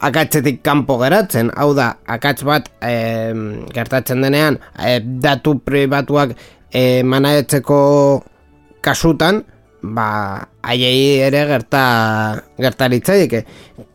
akatzetik 0.00 0.62
kanpo 0.64 0.96
geratzen, 1.00 1.50
hau 1.56 1.72
da, 1.76 1.90
akatz 2.08 2.40
bat 2.46 2.70
e, 2.80 2.94
gertatzen 3.74 4.22
denean, 4.24 4.60
e, 4.78 4.98
datu 5.00 5.58
pribatuak 5.64 6.36
e, 6.72 7.02
manaetzeko 7.02 7.80
kasutan, 8.84 9.42
ba, 9.82 10.08
aiei 10.62 11.20
ere 11.26 11.44
gerta 11.48 11.82
gertaritzaik. 12.60 13.40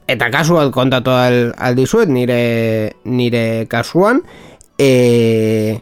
Eta 0.06 0.30
kasu 0.34 0.60
bat 0.60 0.74
kontatu 0.74 1.14
al, 1.14 1.40
aldizuet, 1.58 2.12
nire, 2.12 2.42
nire 3.10 3.66
kasuan, 3.70 4.22
e, 4.78 5.80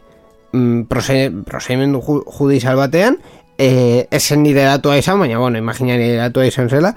mm, 0.52 0.82
prozedimendu 0.88 2.00
judizal 2.38 2.76
batean, 2.76 3.18
e, 3.58 4.06
esen 4.10 4.42
nire 4.42 4.64
datua 4.64 4.98
izan, 4.98 5.20
baina, 5.20 5.38
bueno, 5.38 5.58
imagina 5.58 5.96
nire 5.96 6.16
datua 6.16 6.46
izan 6.46 6.70
zela, 6.70 6.94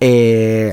e, 0.00 0.72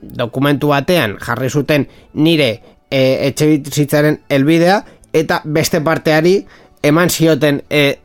dokumentu 0.00 0.70
batean 0.70 1.16
jarri 1.20 1.50
zuten 1.50 1.88
nire 2.14 2.50
e, 2.90 3.28
etxe 3.28 3.48
bizitzaren 3.58 4.20
elbidea, 4.28 4.84
eta 5.12 5.40
beste 5.44 5.80
parteari 5.80 6.38
eman 6.86 7.10
zioten 7.10 7.62
e, 7.68 7.98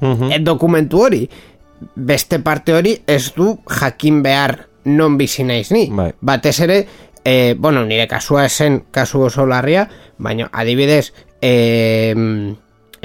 e, 0.00 0.38
dokumentu 0.40 1.02
hori. 1.06 1.24
Beste 1.94 2.38
parte 2.40 2.72
hori 2.72 2.94
ez 3.06 3.34
du 3.34 3.58
jakin 3.68 4.22
behar 4.22 4.68
non 4.84 5.18
bizi 5.18 5.44
naiz 5.44 5.70
ni. 5.72 5.88
Bai. 5.90 6.12
Batez 6.20 6.58
ere, 6.64 6.78
e, 7.24 7.54
bueno, 7.58 7.84
nire 7.84 8.06
kasua 8.08 8.46
esen 8.46 8.84
kasu 8.90 9.26
oso 9.28 9.46
larria, 9.46 9.88
baina 10.18 10.48
adibidez, 10.52 11.12
e, 11.44 12.14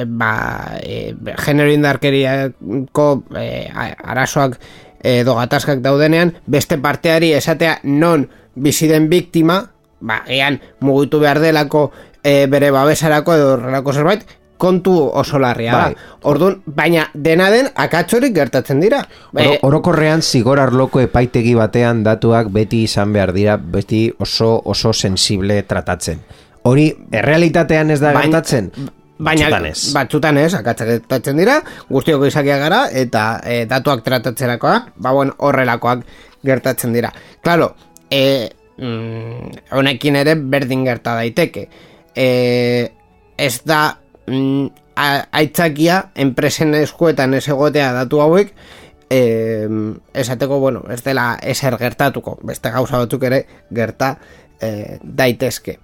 ba, 0.08 0.80
e, 0.82 1.16
genero 1.46 1.72
indarkeriako 1.72 3.08
e, 3.36 3.68
arazoak 3.74 4.56
edo 5.04 5.36
gatazkak 5.36 5.84
daudenean, 5.84 6.34
beste 6.48 6.78
parteari 6.80 7.34
esatea 7.36 7.80
non 7.84 8.28
bizi 8.56 8.88
den 8.88 9.10
biktima, 9.12 9.62
ba, 10.00 10.24
ean 10.28 10.60
mugitu 10.80 11.20
behar 11.20 11.40
delako 11.44 11.90
e, 12.24 12.48
bere 12.52 12.72
babesarako 12.72 13.36
edo 13.36 13.54
horrelako 13.58 13.96
zerbait, 13.96 14.26
kontu 14.60 14.94
oso 15.08 15.40
larria 15.40 15.76
bai. 15.76 15.94
Orduan, 16.28 16.58
baina 16.68 17.06
dena 17.14 17.48
den 17.52 17.70
akatzorik 17.80 18.34
gertatzen 18.36 18.82
dira. 18.84 19.00
Oro, 19.32 19.54
orokorrean 19.70 20.22
zigor 20.22 20.60
arloko 20.60 21.00
epaitegi 21.00 21.56
batean 21.56 22.04
datuak 22.04 22.52
beti 22.52 22.84
izan 22.84 23.16
behar 23.16 23.32
dira, 23.36 23.56
beti 23.56 24.10
oso 24.20 24.58
oso 24.66 24.92
sensible 24.92 25.62
tratatzen. 25.64 26.20
Hori, 26.70 26.88
errealitatean 27.12 27.92
ez 27.96 28.00
da 28.02 28.14
gertatzen? 28.16 28.72
Baina, 29.20 29.50
batzutan 29.92 30.38
ez, 30.40 30.54
akatzak 30.56 31.34
dira, 31.36 31.58
guztioko 31.90 32.30
izakia 32.30 32.56
gara, 32.62 32.86
eta 32.96 33.24
e, 33.44 33.66
datuak 33.68 34.06
tratatzerakoak, 34.06 34.94
ba, 34.96 35.12
bueno, 35.12 35.36
horrelakoak 35.44 36.06
gertatzen 36.48 36.96
dira. 36.96 37.12
Claro, 37.44 37.74
e, 38.10 38.48
mm, 38.78 39.66
honekin 39.76 40.22
ere 40.22 40.38
berdin 40.40 40.86
gerta 40.88 41.18
daiteke. 41.20 41.68
E, 42.16 42.30
ez 43.36 43.56
da 43.68 43.82
mm, 44.28 44.68
aitzakia 45.42 46.02
enpresen 46.16 46.76
eskuetan 46.80 47.36
ez 47.36 47.48
egotea 47.52 47.92
datu 47.96 48.24
hauek, 48.24 48.54
e, 49.12 49.22
esateko, 50.14 50.60
bueno, 50.64 50.86
ez 50.92 51.02
dela 51.04 51.34
eser 51.42 51.76
gertatuko, 51.82 52.38
beste 52.48 52.72
gauza 52.72 53.04
batzuk 53.04 53.28
ere 53.28 53.46
gerta 53.68 54.14
e, 54.62 55.00
daitezke. 55.04 55.80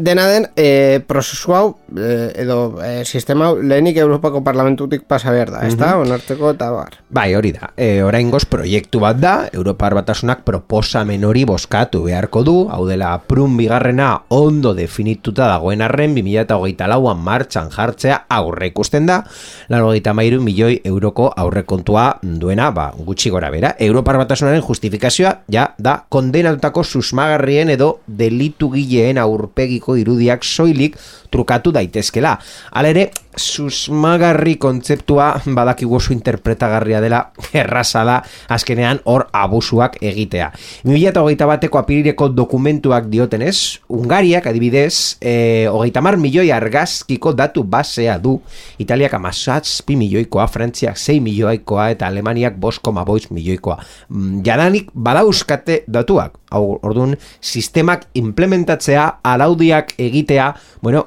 Dena 0.00 0.26
den, 0.30 0.48
e, 0.56 1.00
prozesu 1.06 1.54
hau, 1.54 1.66
e, 1.96 2.32
edo 2.42 2.78
e, 2.82 3.04
sistema 3.04 3.50
lehenik 3.54 3.96
Europako 3.96 4.44
Parlamentutik 4.44 5.02
pasa 5.08 5.32
behar 5.32 5.50
da, 5.50 5.64
ez 5.66 5.76
da, 5.76 5.94
mm 5.94 6.00
onarteko 6.00 6.52
eta 6.54 6.70
bar. 6.72 6.94
Bai, 7.10 7.34
hori 7.34 7.50
da, 7.52 7.72
e, 7.76 8.02
orain 8.02 8.30
proiektu 8.50 9.00
bat 9.02 9.18
da, 9.20 9.32
Europar 9.52 9.94
batasunak 9.94 10.44
proposamen 10.46 11.24
hori 11.24 11.44
boskatu 11.44 12.04
beharko 12.06 12.42
du, 12.46 12.54
hau 12.70 12.86
dela 12.88 13.12
prun 13.26 13.56
bigarrena 13.58 14.22
ondo 14.28 14.72
definituta 14.74 15.48
dagoen 15.50 15.82
arren, 15.82 16.14
2008 16.14 16.88
lauan 16.88 17.18
martxan 17.18 17.70
jartzea 17.70 18.24
aurre 18.28 18.70
ikusten 18.70 19.06
da, 19.06 19.22
laro 19.68 19.92
mairu 20.14 20.40
milioi 20.40 20.80
euroko 20.84 21.30
aurrekontua 21.36 22.20
duena, 22.22 22.70
ba, 22.70 22.90
gutxi 22.96 23.30
gora 23.30 23.50
bera, 23.50 23.74
Europar 23.78 24.16
batasunaren 24.16 24.62
justifikazioa, 24.62 25.34
ja, 25.48 25.74
da, 25.78 26.04
kondenatutako 26.08 26.84
susmagarrien 26.84 27.70
edo 27.70 28.00
delitu 28.06 28.70
gileen 28.70 29.18
aurpegi 29.18 29.80
irudiak 30.00 30.44
soilik 30.44 30.96
trukatu 31.30 31.72
daitezkela. 31.72 32.36
Alere, 32.76 33.10
susmagarri 33.36 34.56
kontzeptua 34.60 35.30
badakigu 35.54 35.96
oso 35.96 36.12
interpretagarria 36.12 37.00
dela 37.00 37.20
erraza 37.62 38.02
da 38.04 38.18
azkenean 38.50 39.00
hor 39.04 39.28
abusuak 39.32 40.00
egitea. 40.02 40.50
2008 40.84 41.48
bateko 41.50 41.80
apirireko 41.80 42.28
dokumentuak 42.34 43.08
diotenez, 43.10 43.80
Ungariak 43.90 44.46
adibidez, 44.50 45.16
e, 45.20 45.66
hogeita 45.70 46.02
mar 46.02 46.16
milioi 46.20 46.50
argazkiko 46.54 47.32
datu 47.36 47.64
basea 47.64 48.18
du, 48.18 48.36
Italiak 48.82 49.14
amazatz 49.14 49.80
pi 49.86 49.96
milioikoa, 50.00 50.46
Frantziak 50.50 50.98
6 50.98 51.20
milioikoa 51.24 51.90
eta 51.94 52.10
Alemaniak 52.10 52.58
bosko 52.60 52.92
maboiz 52.92 53.28
milioikoa. 53.30 53.78
Mm, 54.08 54.42
jadanik 54.46 54.90
badauskate 54.94 55.82
datuak, 55.86 56.38
hau 56.50 56.78
orduan, 56.82 57.16
sistemak 57.40 58.08
implementatzea, 58.18 59.06
alaudiak 59.22 59.94
egitea, 59.98 60.52
bueno, 60.82 61.06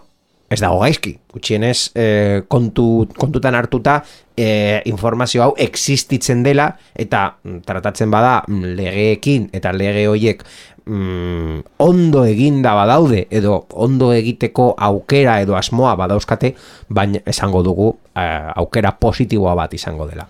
ez 0.54 0.62
dago 0.62 0.80
gaizki, 0.84 1.16
gutxienez 1.34 1.78
e, 1.98 2.06
kontu, 2.48 3.08
kontutan 3.18 3.58
hartuta 3.58 4.00
e, 4.38 4.82
informazio 4.90 5.44
hau 5.44 5.54
existitzen 5.58 6.44
dela 6.46 6.70
eta 6.94 7.26
mm, 7.42 7.64
tratatzen 7.66 8.14
bada 8.14 8.42
mm, 8.48 8.76
legeekin 8.78 9.50
eta 9.58 9.74
lege 9.74 10.06
horiek 10.12 10.44
mm, 10.86 11.60
ondo 11.84 12.26
eginda 12.30 12.76
badaude 12.78 13.28
edo 13.32 13.64
ondo 13.74 14.14
egiteko 14.14 14.74
aukera 14.78 15.40
edo 15.42 15.58
asmoa 15.58 15.96
badauzkate, 16.00 16.56
baina 16.90 17.24
esango 17.26 17.64
dugu 17.66 17.94
e, 18.16 18.28
aukera 18.56 18.96
positiboa 19.00 19.56
bat 19.64 19.74
izango 19.74 20.10
dela. 20.10 20.28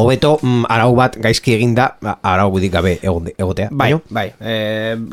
Hobeto 0.00 0.36
mm, 0.40 0.68
arau 0.70 0.94
bat 0.96 1.16
gaizki 1.20 1.52
eginda, 1.56 1.90
ba, 2.00 2.14
arau 2.24 2.50
budik 2.54 2.72
gabe 2.72 2.94
egotea. 3.02 3.68
Bai, 3.70 3.90
bai. 4.08 4.30
E, 4.38 4.54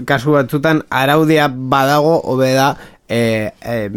kasu 0.07 0.37
batzutan 0.37 0.83
araudia 0.93 1.49
badago 1.49 2.19
hobe 2.23 2.53
da 2.55 2.75
e, 3.07 3.53
e, 3.61 3.89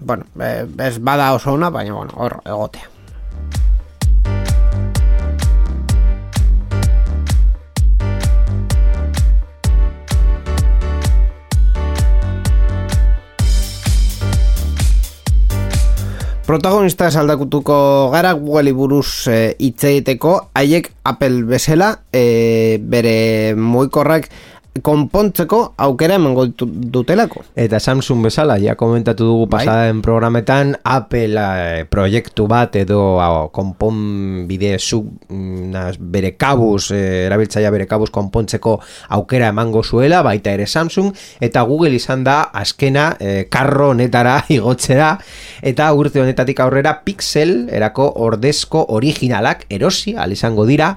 bueno, 0.00 0.24
e, 0.40 0.66
ez 0.78 0.98
bada 0.98 1.32
oso 1.34 1.52
una, 1.52 1.70
baina 1.70 1.94
bueno, 1.94 2.12
hor 2.16 2.40
egotea. 2.44 2.90
Protagonista 16.44 17.10
saldakutuko 17.10 18.10
gara 18.12 18.34
Google 18.36 18.74
buruz 18.76 19.28
e, 19.32 19.56
itzeiteko 19.64 20.50
haiek 20.52 20.90
Apple 21.08 21.46
bezala 21.48 22.02
e, 22.12 22.76
bere 22.84 23.54
moikorrak 23.56 24.28
konpontzeko 24.82 25.74
aukera 25.78 26.16
emango 26.18 26.48
dutelako. 26.48 27.44
Eta 27.54 27.78
Samsung 27.78 28.24
bezala, 28.26 28.56
ja 28.58 28.74
komentatu 28.74 29.26
dugu 29.28 29.46
bai. 29.46 29.62
pasaden 29.62 30.00
programetan, 30.02 30.74
Apple 30.82 31.38
eh, 31.38 31.84
proiektu 31.86 32.48
bat 32.50 32.74
edo 32.76 33.20
ah, 33.22 33.46
konpon 33.54 34.48
bide 34.48 34.74
zu 34.78 35.04
mm, 35.28 35.94
bere 36.00 36.34
kabuz, 36.36 36.90
eh, 36.90 37.26
erabiltzaia 37.28 37.70
bere 37.70 37.86
kabuz 37.86 38.10
konpontzeko 38.10 38.80
aukera 39.14 39.52
emango 39.54 39.84
zuela, 39.84 40.22
baita 40.26 40.50
ere 40.50 40.66
Samsung, 40.66 41.14
eta 41.40 41.62
Google 41.62 41.94
izan 41.94 42.24
da 42.26 42.40
azkena 42.50 43.12
eh, 43.20 43.46
karro 43.48 43.92
honetara 43.94 44.40
igotzera, 44.56 45.14
eta 45.62 45.92
urte 45.94 46.20
honetatik 46.20 46.60
aurrera 46.60 46.98
Pixel 47.04 47.68
erako 47.70 48.10
ordezko 48.26 48.86
originalak 48.96 49.66
erosi, 49.70 50.16
izango 50.34 50.66
dira, 50.66 50.96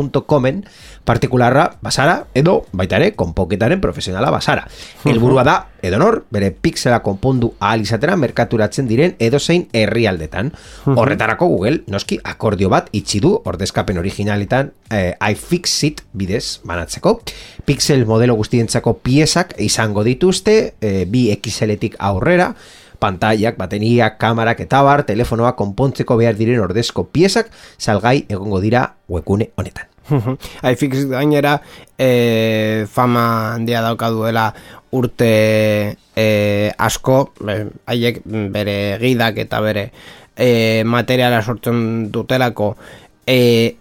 iFixedit.comen, 0.00 0.64
partikularra 1.04 1.76
basara 1.82 2.26
edo 2.34 2.66
baita 2.72 2.96
ere 2.96 3.12
konpoketaren 3.12 3.80
profesionala 3.80 4.30
basara. 4.30 4.66
Helburua 5.04 5.44
da 5.44 5.56
edonor 5.82 6.24
bere 6.30 6.50
pixela 6.50 7.00
konpondu 7.02 7.54
ahal 7.58 7.80
izatera 7.80 8.16
merkaturatzen 8.16 8.88
diren 8.88 9.14
edozein 9.18 9.68
herrialdetan. 9.72 10.52
Horretarako 10.86 11.48
Google 11.48 11.82
noski 11.88 12.18
akordio 12.22 12.68
bat 12.68 12.90
itxi 12.92 13.20
du 13.20 13.32
ordezkapen 13.44 13.98
originaletan 13.98 14.72
eh, 14.90 15.14
iFixit 15.32 16.04
bidez 16.12 16.60
banatzeko. 16.64 17.20
Pixel 17.64 18.06
modelo 18.06 18.36
guztientzako 18.36 18.98
piezak 19.04 19.54
izango 19.58 20.04
dituzte 20.04 20.74
eh, 20.80 21.04
bi 21.08 21.30
XL-etik 21.32 21.96
aurrera 21.98 22.54
pantaiak, 23.00 23.56
bateria, 23.58 24.14
kamarak 24.20 24.60
eta 24.66 24.84
bar, 24.86 25.04
telefonoa 25.08 25.56
konpontzeko 25.58 26.18
behar 26.20 26.36
diren 26.38 26.60
ordezko 26.62 27.08
piezak 27.10 27.50
salgai 27.80 28.20
egongo 28.28 28.60
dira 28.62 28.84
webgune 29.08 29.50
honetan. 29.56 29.89
iFix 30.72 31.06
gainera 31.10 31.58
e, 31.98 32.86
fama 32.90 33.54
handia 33.54 33.82
dauka 33.82 34.10
duela 34.10 34.50
urte 34.92 35.96
e, 36.16 36.26
asko 36.78 37.18
haiek 37.86 38.22
bere 38.24 38.98
gidak 39.02 39.38
eta 39.44 39.60
bere 39.62 39.90
e, 40.36 40.82
materiala 40.84 41.42
sortzen 41.42 42.10
dutelako 42.12 42.74
e, 43.26 43.76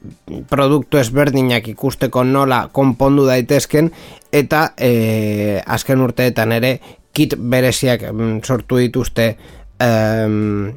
produktu 0.50 1.00
ezberdinak 1.02 1.68
ikusteko 1.74 2.24
nola 2.24 2.68
konpondu 2.72 3.26
daitezken 3.30 3.92
eta 4.32 4.74
e, 4.78 5.62
azken 5.66 6.06
urteetan 6.06 6.54
ere 6.60 6.76
kit 7.14 7.36
bereziak 7.36 8.06
mm, 8.12 8.42
sortu 8.46 8.78
dituzte 8.84 9.32
em, 9.80 10.74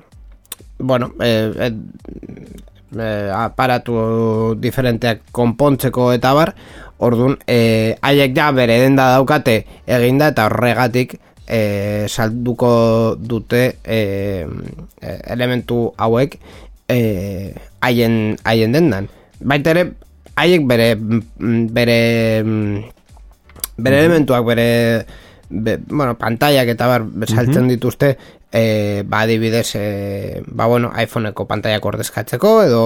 bueno 0.79 1.13
e, 1.21 1.31
e, 1.69 1.71
e, 2.95 3.31
aparatu 3.35 4.55
diferenteak 4.61 5.29
konpontzeko 5.33 6.13
eta 6.15 6.33
bar 6.37 6.55
Orduan, 7.03 7.35
e, 7.51 7.97
haiek 7.99 8.35
ja 8.37 8.53
bere 8.55 8.77
denda 8.85 9.09
daukate 9.17 9.57
eginda 9.91 10.29
eta 10.31 10.47
horregatik 10.47 11.17
e, 11.51 12.07
salduko 12.07 13.17
dute 13.19 13.63
e, 13.83 14.47
elementu 15.35 15.89
hauek 15.99 16.37
e, 16.87 16.99
haien, 17.83 18.37
haien 18.47 18.77
dendan. 18.77 19.11
Baita 19.43 19.75
ere, 19.75 19.89
haiek 20.39 20.69
bere 20.71 20.95
bere 21.75 21.99
bere 23.83 23.99
elementuak 24.05 24.47
bere 24.47 24.69
be, 25.51 25.77
bueno, 25.89 26.15
pantaiak 26.21 26.71
eta 26.77 26.87
bar 26.87 27.09
saltzen 27.27 27.67
dituzte 27.73 28.15
e, 28.53 29.03
ba 29.09 29.25
adibidez 29.25 29.75
e, 29.75 30.43
ba 30.47 30.67
bueno, 30.67 30.93
iPhoneeko 30.93 31.47
pantaiak 31.49 31.85
ordezkatzeko 31.85 32.51
edo 32.67 32.83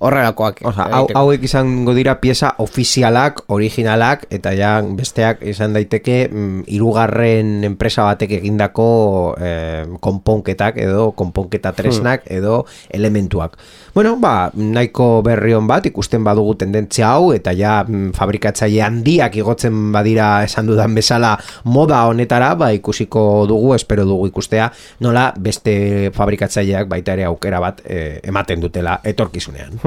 horrelakoak 0.00 0.62
Osa, 0.64 0.86
hau, 0.88 1.04
hauek 1.14 1.44
izango 1.44 1.92
dira 1.94 2.16
pieza 2.20 2.54
ofizialak, 2.58 3.44
originalak 3.52 4.24
eta 4.32 4.54
ja 4.56 4.72
besteak 4.82 5.44
izan 5.44 5.76
daiteke 5.76 6.22
mm, 6.30 6.64
irugarren 6.72 7.60
enpresa 7.68 8.08
batek 8.08 8.38
egindako 8.40 8.88
e, 9.36 9.52
konponketak 10.00 10.80
edo 10.80 11.10
konponketa 11.12 11.74
tresnak 11.76 12.24
hmm. 12.24 12.36
edo 12.40 12.64
elementuak 12.88 13.60
Bueno, 13.94 14.16
ba, 14.22 14.50
nahiko 14.54 15.22
berrion 15.26 15.66
bat 15.66 15.86
ikusten 15.90 16.22
badugu 16.24 16.54
tendentzia 16.60 17.08
hau 17.10 17.32
eta 17.34 17.54
ja 17.56 17.80
mm, 17.82 18.12
fabrikatzaile 18.14 18.84
handiak 18.86 19.36
igotzen 19.40 19.90
badira 19.94 20.28
esan 20.46 20.70
dudan 20.70 20.94
bezala 20.94 21.36
moda 21.64 22.04
honetara, 22.06 22.54
ba 22.54 22.70
ikusiko 22.76 23.46
dugu, 23.50 23.74
espero 23.74 24.06
dugu 24.06 24.30
ikustea, 24.30 24.70
nola 25.00 25.30
beste 25.38 26.10
fabrikatzaileak 26.14 26.88
baita 26.90 27.18
ere 27.18 27.26
aukera 27.30 27.60
bat 27.62 27.82
eh, 27.84 28.20
ematen 28.30 28.62
dutela 28.62 29.00
etorkizunean. 29.04 29.80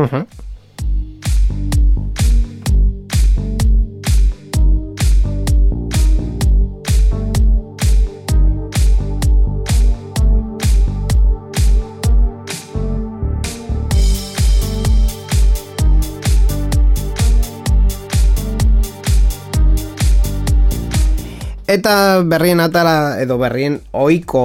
Eta 21.73 22.21
berrien 22.21 22.59
atala, 22.61 23.17
edo 23.17 23.39
berrien 23.41 23.79
oiko, 23.97 24.43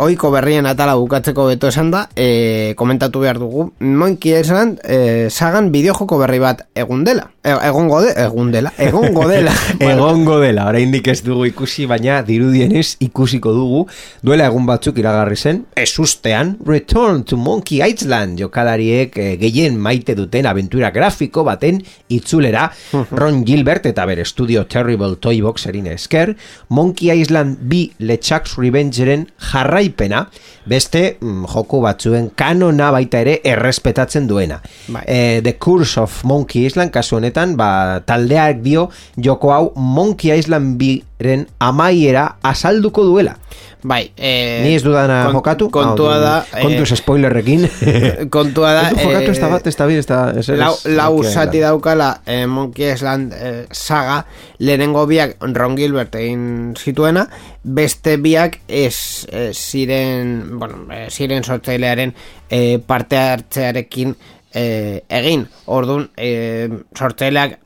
oiko 0.00 0.30
berrien 0.32 0.64
atala 0.64 0.94
bukatzeko 0.96 1.44
beto 1.50 1.68
esan 1.68 1.90
da, 1.92 2.06
e, 2.16 2.72
komentatu 2.80 3.20
behar 3.20 3.36
dugu, 3.42 3.66
moinki 3.84 4.32
esan, 4.38 4.78
e, 4.80 5.28
sagan 5.28 5.68
bideojoko 5.74 6.16
berri 6.22 6.40
bat 6.40 6.62
egun 6.72 7.04
dela. 7.04 7.26
E, 7.44 7.52
egon 7.68 7.90
gode, 7.92 8.14
egun 8.16 8.48
dela, 8.54 8.72
egon 8.80 9.12
godela. 9.12 9.52
egon 9.90 10.24
godela, 10.24 10.70
orain 10.72 10.94
ez 11.00 11.18
dugu 11.24 11.50
ikusi, 11.50 11.84
baina 11.90 12.22
dirudienez 12.24 12.96
ikusiko 13.04 13.52
dugu, 13.52 13.82
duela 14.24 14.48
egun 14.48 14.64
batzuk 14.64 14.96
iragarri 15.02 15.36
zen, 15.36 15.64
ez 15.76 15.92
ustean, 16.00 16.56
Return 16.64 17.24
to 17.24 17.36
Monkey 17.36 17.82
Island, 17.84 18.40
jokalariek 18.40 19.18
e, 19.20 19.28
gehien 19.36 19.76
maite 19.76 20.16
duten 20.16 20.48
aventura 20.48 20.90
grafiko 20.96 21.44
baten 21.44 21.82
itzulera, 22.08 22.70
Ron 23.12 23.44
Gilbert 23.44 23.84
eta 23.92 24.08
bere 24.08 24.24
estudio 24.24 24.64
Terrible 24.64 25.20
Toybox 25.20 25.68
erine 25.68 25.92
esker, 25.98 26.36
Monkey 26.70 27.10
Island 27.10 27.58
B 27.66 27.90
Lechak's 27.98 28.54
Revengeren 28.56 29.26
jarraipena, 29.50 30.28
beste 30.70 31.16
mm, 31.18 31.48
joko 31.50 31.80
batzuen 31.82 32.30
kanona 32.38 32.92
baita 32.94 33.20
ere 33.24 33.40
errespetatzen 33.44 34.28
duena. 34.30 34.60
Bai. 34.86 35.02
Eh, 35.06 35.40
The 35.42 35.56
Curse 35.58 35.98
of 36.04 36.22
Monkey 36.24 36.68
Island 36.70 36.94
kasu 36.94 37.18
honetan, 37.18 37.56
ba, 37.58 38.00
taldeak 38.06 38.62
dio 38.62 38.88
joko 39.18 39.50
hau 39.50 39.64
Monkey 39.74 40.30
Island 40.30 40.78
B-ren 40.78 41.48
amaiera 41.58 42.36
asalduko 42.46 43.04
duela. 43.08 43.34
Bai, 43.82 44.10
eh, 44.16 44.60
Ni 44.64 44.74
ez 44.76 44.82
dudana 44.84 45.22
kont, 45.24 45.38
jokatu? 45.38 45.70
Kontua 45.72 46.16
da 46.20 46.32
Kontuz 46.50 46.90
eh, 46.92 46.96
spoilerrekin. 46.98 47.64
Kontua 48.34 48.72
da 48.76 48.82
Ez 48.90 49.04
jokatu 49.04 49.30
ez 49.32 49.38
da 49.40 49.48
bat, 49.52 49.66
ez 49.66 49.76
da 49.76 49.86
ez 49.90 50.06
da 50.08 50.18
Lau, 50.60 50.74
lau 50.96 51.22
zati 51.24 51.62
daukala 51.62 52.10
eh, 52.26 52.44
Monkey 52.46 52.90
Island 52.92 53.32
eh, 53.36 53.62
saga. 53.72 54.24
Lehenengo 54.60 55.06
biak 55.08 55.38
Ron 55.40 55.78
Gilbert 55.78 56.18
egin 56.20 56.74
zituena. 56.76 57.24
Beste 57.62 58.18
biak 58.20 58.60
ez 58.68 59.26
eh, 59.32 59.50
ziren 59.54 60.58
Bueno, 60.58 60.84
eh, 60.92 61.08
ziren 61.10 61.44
sortzailearen 61.44 62.12
eh, 62.50 62.78
Parte 62.84 63.16
hartzearekin 63.16 64.14
eh, 64.52 65.00
egin. 65.08 65.46
Orduan 65.72 66.10
eh, 66.16 66.68
sortzaileak 66.96 67.58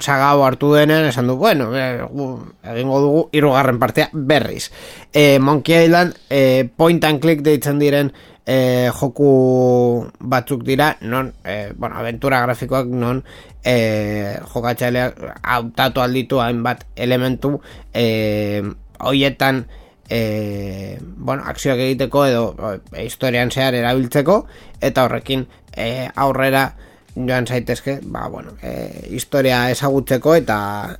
saga 0.00 0.32
hartu 0.46 0.72
denen 0.74 1.06
esan 1.08 1.26
du, 1.26 1.36
bueno, 1.36 1.70
egingo 1.74 3.00
dugu 3.00 3.22
irugarren 3.32 3.78
partea 3.78 4.08
berriz. 4.12 4.70
E, 5.12 5.38
Monkey 5.38 5.86
Island 5.86 6.14
e, 6.28 6.68
point 6.76 7.04
and 7.04 7.20
click 7.20 7.42
deitzen 7.42 7.78
diren 7.78 8.12
e, 8.46 8.90
joku 8.94 10.06
batzuk 10.18 10.64
dira, 10.64 10.96
non, 11.00 11.32
e, 11.44 11.72
bueno, 11.76 11.96
aventura 11.96 12.40
grafikoak 12.42 12.86
non 12.86 13.24
e, 13.64 14.38
jokatzaileak 14.54 15.20
hautatu 15.42 16.00
alditu 16.00 16.40
hainbat 16.40 16.86
elementu 16.96 17.60
e, 17.94 18.62
hoietan 18.98 19.66
e, 20.08 20.98
bueno, 21.00 21.44
akzioak 21.46 21.78
egiteko 21.78 22.26
edo 22.26 22.44
e, 22.92 23.04
historian 23.04 23.50
zehar 23.50 23.74
erabiltzeko 23.78 24.44
eta 24.80 25.06
horrekin 25.06 25.46
e, 25.72 26.08
aurrera 26.14 26.74
joan 27.14 27.46
zaitezke, 27.46 28.00
ba, 28.02 28.28
bueno, 28.28 28.52
e, 28.62 29.06
historia 29.10 29.70
ezagutzeko 29.70 30.34
eta 30.38 30.58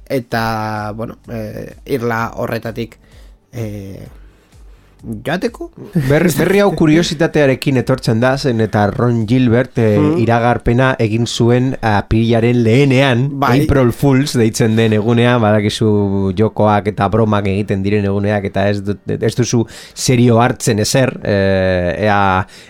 eta, 0.09 0.93
bueno, 0.97 1.19
e, 1.29 1.77
irla 1.87 2.23
horretatik 2.37 2.99
e, 3.53 4.07
joateko? 5.03 5.71
Berri, 6.09 6.31
berri 6.39 6.61
hau 6.63 6.71
kuriositatearekin 6.77 7.81
etortzen 7.81 8.21
da, 8.23 8.35
zen 8.39 8.61
eta 8.65 8.87
Ron 8.93 9.25
Gilbert 9.29 9.79
e, 9.81 9.89
iragarpena 10.23 10.93
egin 11.03 11.27
zuen 11.27 11.73
apilaren 11.81 12.63
lehenean, 12.65 13.27
bai. 13.41 13.53
April 13.63 13.93
Fools 13.97 14.37
deitzen 14.39 14.77
den 14.79 14.95
egunean, 14.99 15.41
badakizu 15.43 15.91
jokoak 16.39 16.91
eta 16.93 17.09
bromak 17.13 17.49
egiten 17.51 17.85
diren 17.87 18.07
eguneak, 18.11 18.49
eta 18.51 18.69
ez, 18.71 18.81
ez 19.17 19.35
duzu 19.39 19.65
serio 19.95 20.41
hartzen 20.43 20.83
ezer, 20.85 21.17
e, 21.25 21.37
ea 22.07 22.23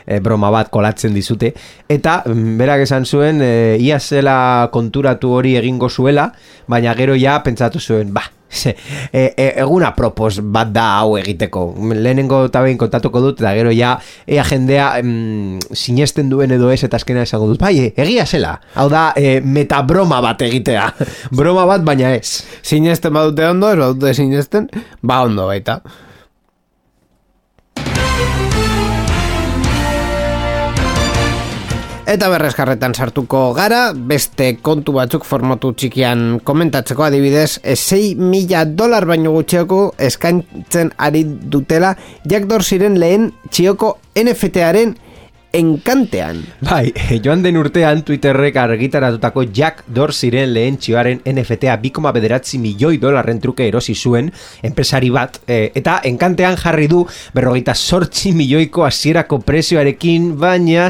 e, 0.06 0.20
broma 0.24 0.52
bat 0.54 0.72
kolatzen 0.72 1.16
dizute, 1.16 1.52
eta 1.90 2.20
mm, 2.26 2.58
berak 2.60 2.86
esan 2.88 3.06
zuen, 3.06 3.42
e, 3.44 3.78
ia 3.82 4.00
zela 4.00 4.68
konturatu 4.72 5.34
hori 5.38 5.56
egingo 5.60 5.90
zuela, 5.90 6.30
baina 6.70 6.94
gero 6.98 7.16
ja 7.18 7.40
pentsatu 7.44 7.80
zuen, 7.80 8.14
ba, 8.14 8.28
e, 9.12 9.22
e, 9.36 9.46
eguna 9.62 9.94
propos 9.96 10.40
bat 10.42 10.72
da 10.74 10.86
hau 10.98 11.16
egiteko. 11.20 11.70
Lehenengo 11.94 12.42
eta 12.48 12.62
behin 12.64 12.78
kontatuko 12.80 13.22
dut 13.22 13.40
eta 13.42 13.54
gero 13.56 13.72
ja 13.74 13.94
ea 14.26 14.44
jendea 14.44 14.90
em, 14.98 15.58
sinesten 15.72 16.30
duen 16.32 16.52
edo 16.56 16.70
ez 16.74 16.82
eta 16.84 17.00
azkena 17.00 17.24
esango 17.28 17.48
dut. 17.50 17.60
Bai, 17.62 17.92
egia 17.94 18.26
zela. 18.26 18.56
Hau 18.74 18.88
da 18.92 19.10
e, 19.16 19.38
metabroma 19.40 20.20
bat 20.24 20.42
egitea. 20.46 20.86
Broma 21.38 21.66
bat 21.70 21.86
baina 21.86 22.14
ez. 22.16 22.42
Sinesten 22.62 23.14
badute 23.14 23.48
ondo, 23.48 23.70
ez 23.70 23.78
badute 23.80 24.14
sinesten 24.14 24.70
ba 25.02 25.22
ondo 25.26 25.46
baita 25.50 25.80
Eta 32.10 32.26
berrezkarretan 32.26 32.90
sartuko 32.90 33.52
gara, 33.54 33.92
beste 33.94 34.56
kontu 34.66 34.96
batzuk 34.96 35.22
formatu 35.22 35.68
txikian 35.78 36.40
komentatzeko. 36.42 37.04
Adibidez, 37.06 37.60
6 37.62 38.16
mila 38.18 38.64
dolar 38.66 39.06
baino 39.06 39.30
gutxioko 39.36 39.78
eskaintzen 40.08 40.90
ari 40.98 41.22
dutela 41.22 41.92
Jack 42.26 42.48
Dorsiren 42.50 42.98
lehen 42.98 43.28
txioko 43.54 43.92
NFT-aren 44.18 44.96
enkantean. 45.52 46.40
Bai, 46.62 46.92
joan 47.24 47.42
den 47.42 47.58
urtean 47.58 48.02
Twitterrek 48.06 48.56
argitaratutako 48.60 49.44
Jack 49.54 49.82
Dorseyren 49.90 50.52
lehen 50.54 50.78
txioaren 50.78 51.22
NFT-a 51.26 51.76
2,9 51.82 52.60
milioi 52.62 53.00
dolarren 53.02 53.40
truke 53.42 53.66
erosi 53.66 53.94
zuen 53.94 54.30
enpresari 54.66 55.10
bat, 55.14 55.40
e, 55.46 55.70
eta 55.74 56.00
enkantean 56.06 56.58
jarri 56.60 56.86
du 56.90 57.02
berrogeita 57.34 57.74
sortzi 57.74 58.32
milioiko 58.36 58.86
hasierako 58.86 59.40
prezioarekin, 59.46 60.34
baina 60.40 60.88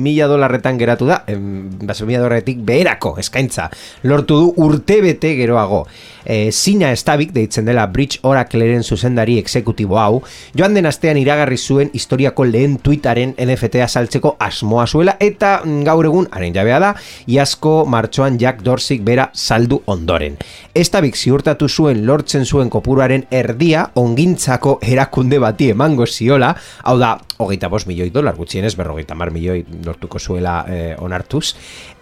mila 0.00 0.28
dolarretan 0.30 0.78
geratu 0.78 1.06
da, 1.10 1.22
zazpi 1.26 2.06
mila 2.12 2.22
dolarretik 2.22 2.62
beherako 2.66 3.16
eskaintza, 3.18 3.70
lortu 4.04 4.38
du 4.38 4.52
urte 4.66 5.00
bete 5.02 5.34
geroago 5.38 5.86
e, 6.26 6.52
Sina 6.52 6.90
Estabik 6.92 7.32
deitzen 7.32 7.64
dela 7.64 7.86
Bridge 7.86 8.18
Oracleren 8.22 8.84
zuzendari 8.84 9.38
exekutibo 9.38 9.98
hau, 9.98 10.22
joan 10.58 10.74
den 10.76 10.86
astean 10.86 11.16
iragarri 11.20 11.56
zuen 11.56 11.90
historiako 11.94 12.44
lehen 12.44 12.76
tuitaren 12.82 13.34
NFT-a 13.38 13.88
saltzeko 13.88 14.34
asmoa 14.42 14.86
zuela 14.86 15.16
eta 15.20 15.60
mm, 15.64 15.82
gaur 15.86 16.10
egun 16.10 16.28
haren 16.32 16.54
jabea 16.54 16.80
da 16.82 16.92
iazko 17.26 17.84
martxoan 17.86 18.38
Jack 18.38 18.62
Dorsey 18.66 19.00
bera 19.00 19.30
saldu 19.34 19.80
ondoren. 19.86 20.36
Estabik 20.74 21.16
ziurtatu 21.16 21.68
zuen 21.68 22.04
lortzen 22.06 22.44
zuen 22.44 22.70
kopuruaren 22.70 23.26
erdia 23.30 23.86
ongintzako 23.94 24.78
erakunde 24.82 25.38
bati 25.42 25.70
emango 25.72 26.06
ziola, 26.06 26.54
hau 26.84 26.98
da, 26.98 27.16
hogeita 27.38 27.68
bos 27.72 27.86
milioi 27.86 28.10
dolar, 28.10 28.36
gutxienez 28.36 28.74
berrogeita 28.76 29.14
mar 29.14 29.32
milioi 29.34 29.62
lortuko 29.84 30.18
zuela 30.18 30.62
eh, 30.68 30.94
onartuz. 30.98 31.54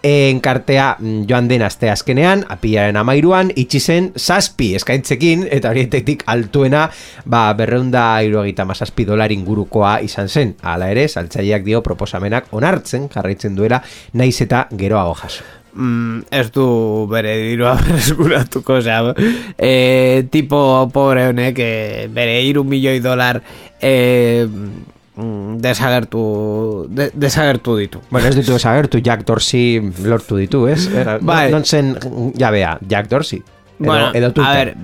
Enkartea 0.05 0.99
mm, 0.99 1.23
joan 1.31 1.47
den 1.49 1.63
aste 1.65 1.89
azkenean, 1.89 2.43
apiaren 2.53 2.99
amairuan, 3.01 3.49
itxi 3.57 3.81
zen 3.81 4.11
zazpi 4.21 4.75
eskaintzekin, 4.77 5.47
eta 5.49 5.71
horietetik 5.73 6.27
altuena, 6.29 6.83
ba, 7.25 7.47
berreunda 7.57 8.05
iruagita 8.27 8.67
mazazpi 8.69 9.07
dolar 9.09 9.33
ingurukoa 9.33 9.97
izan 10.05 10.29
zen. 10.29 10.55
Hala 10.61 10.91
ere, 10.93 11.07
saltzaileak 11.09 11.65
dio 11.65 11.81
proposamenak 11.87 12.53
onartzen 12.53 13.09
jarraitzen 13.15 13.57
duela, 13.57 13.81
naiz 14.13 14.37
eta 14.45 14.67
geroago 14.77 15.17
jaso. 15.23 15.45
mm, 15.73 16.21
ez 16.31 16.51
du 16.53 17.07
bere 17.11 17.35
dirua 17.41 17.75
berreskuratuko, 17.81 18.81
osea, 18.85 19.15
e, 19.57 20.29
tipo 20.31 20.61
pobre 20.93 21.29
honek 21.31 21.59
e, 21.59 21.73
bere 22.13 22.43
iru 22.45 22.65
milioi 22.69 23.01
dolar 23.01 23.41
e, 23.81 24.45
desagertu 25.17 26.87
de, 26.91 27.11
desagertu 27.15 27.77
ditu. 27.79 28.01
Bueno, 28.11 28.29
ez 28.29 28.37
ditu 28.37 28.53
desagertu, 28.53 28.99
Jack 28.99 29.25
Dorsey 29.25 29.81
lortu 30.05 30.37
ditu, 30.37 30.67
ez? 30.69 30.89
Era, 30.93 31.19
Bai. 31.23 31.51
Non 31.55 31.65
zen, 31.65 31.95
jabea, 32.39 32.79
Jack 32.89 33.09
Dorsey. 33.09 33.43
Edo, 33.85 33.93
bueno, 33.93 34.11
edo 34.15 34.27
a 34.27 34.33
Twitter. 34.33 34.67
ver, 34.67 34.77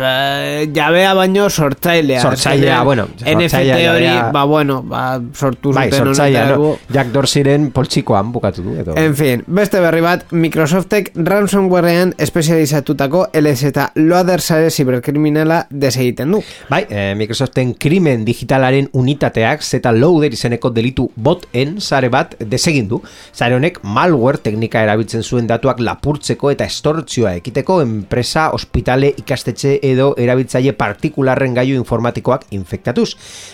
eh, 0.00 0.70
jabea 0.74 1.14
baino 1.14 1.48
sortzailea. 1.50 2.20
Sortzailea, 2.22 2.82
bueno, 2.82 3.06
NFT 3.20 3.40
sortzailea 3.50 3.92
hori, 3.92 4.04
jabea- 4.06 4.32
ba, 4.32 4.44
bueno, 4.44 4.82
ba, 4.82 5.20
sortu 5.34 5.72
Bai, 5.72 5.90
zuten 5.90 6.06
sortzaia, 6.06 6.56
no? 6.56 6.78
Jack 6.92 7.08
Dorseyren 7.08 7.70
poltsikoan 7.70 8.32
bukatu 8.32 8.62
du, 8.62 8.74
edo. 8.80 8.94
En 8.96 9.14
fin, 9.16 9.44
beste 9.46 9.80
berri 9.80 10.00
bat, 10.00 10.24
Microsoftek 10.32 11.12
ransomwarean 11.14 12.14
espezializatutako 12.18 13.28
eta 13.32 13.92
loader 13.94 14.40
sare 14.40 14.70
ziberkriminala 14.70 15.66
desegiten 15.70 16.32
du. 16.32 16.42
Bai, 16.70 16.86
eh, 16.88 17.14
Microsoften 17.16 17.74
krimen 17.74 18.24
digitalaren 18.24 18.88
unitateak 18.92 19.62
zeta 19.62 19.92
loader 19.92 20.32
izeneko 20.32 20.70
delitu 20.70 21.10
boten 21.14 21.80
sare 21.80 22.08
bat 22.08 22.34
desegin 22.38 22.88
du. 22.88 23.02
Sare 23.32 23.54
honek 23.54 23.80
malware 23.82 24.38
teknika 24.38 24.82
erabiltzen 24.82 25.22
zuen 25.22 25.46
datuak 25.46 25.80
lapurtzeko 25.80 26.50
eta 26.50 26.64
estortzioa 26.64 27.34
ekiteko 27.36 27.80
enpresa, 27.92 28.48
ospitale, 28.56 29.12
ikastetxe 29.22 29.76
edo 29.84 30.12
erabiltzaile 30.20 30.72
partikularren 30.78 31.54
gailu 31.54 31.76
informatikoak 31.80 32.48
infektatuz. 32.56 33.10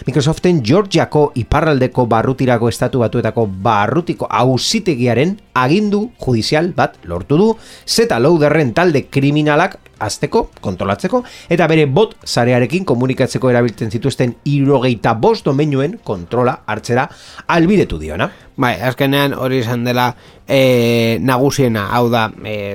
Microsoften 0.06 0.62
Georgiako 0.64 1.24
iparraldeko 1.42 2.06
barrutirako 2.10 2.70
estatu 2.72 3.02
batuetako 3.04 3.48
barrutiko 3.66 4.30
auzitegiaren 4.30 5.36
agindu 5.58 6.04
judizial 6.22 6.72
bat 6.76 6.96
lortu 7.10 7.38
du, 7.40 7.50
zeta 7.86 8.20
loaderren 8.22 8.72
talde 8.76 9.06
kriminalak 9.10 9.78
azteko, 9.98 10.48
kontrolatzeko, 10.60 11.22
eta 11.50 11.66
bere 11.70 11.86
bot 11.86 12.16
zarearekin 12.26 12.86
komunikatzeko 12.88 13.50
erabiltzen 13.50 13.90
zituzten 13.90 14.34
irogeita 14.48 15.14
bost 15.14 15.46
domenioen 15.48 15.98
kontrola 16.04 16.58
hartzera 16.66 17.08
albidetu 17.54 17.98
diona. 17.98 18.30
Bai, 18.58 18.74
azkenean 18.82 19.36
hori 19.38 19.60
izan 19.62 19.84
dela 19.86 20.08
e, 20.42 21.18
nagusiena, 21.22 21.86
hau 21.94 22.08
da, 22.10 22.26
e, 22.42 22.74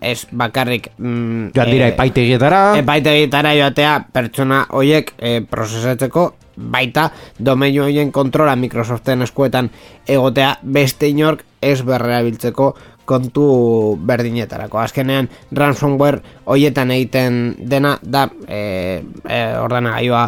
ez 0.00 0.20
bakarrik... 0.30 0.92
Mm, 0.98 1.50
Joan 1.56 1.72
dira 1.72 1.88
eh, 1.88 1.94
epaitegietara, 1.96 2.62
epaitegitara 2.78 3.54
joatea 3.58 3.98
pertsona 4.14 4.64
hoiek 4.70 5.14
e, 5.18 5.40
prozesatzeko 5.50 6.28
baita 6.56 7.08
domeinu 7.38 7.82
hoien 7.88 8.12
kontrola 8.14 8.54
Microsoften 8.56 9.26
eskuetan 9.26 9.70
egotea 10.06 10.54
beste 10.62 11.08
inork 11.10 11.44
ez 11.64 11.80
berrerabiltzeko 11.82 12.74
kontu 13.04 13.96
berdinetarako. 14.00 14.78
Azkenean 14.80 15.28
ransomware 15.52 16.22
hoietan 16.46 16.90
egiten 16.94 17.54
dena 17.58 17.98
da 18.02 18.26
e, 18.48 19.02
e, 19.28 19.40
ordenagailua 19.60 20.24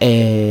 e, 0.00 0.10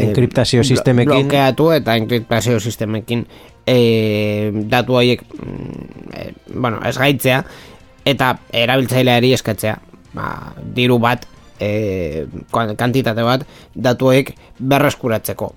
Enkriptazio 0.10 0.64
sistemekin. 0.64 1.12
blokeatu 1.12 1.72
eta 1.72 1.96
enkriptazio 1.96 2.60
sistemekin 2.60 3.26
e, 3.68 4.52
datu 4.70 5.00
horiek 5.00 5.24
mm, 5.24 6.14
e, 6.14 6.32
bueno, 6.54 6.82
ez 6.86 6.98
gaitzea 6.98 7.44
eta 8.06 8.36
erabiltzaileari 8.54 9.34
eskatzea 9.34 9.78
ba, 10.14 10.30
diru 10.76 11.00
bat 11.00 11.26
e, 11.60 12.26
kantitate 12.52 13.24
bat 13.24 13.46
datuek 13.76 14.34
berreskuratzeko 14.60 15.54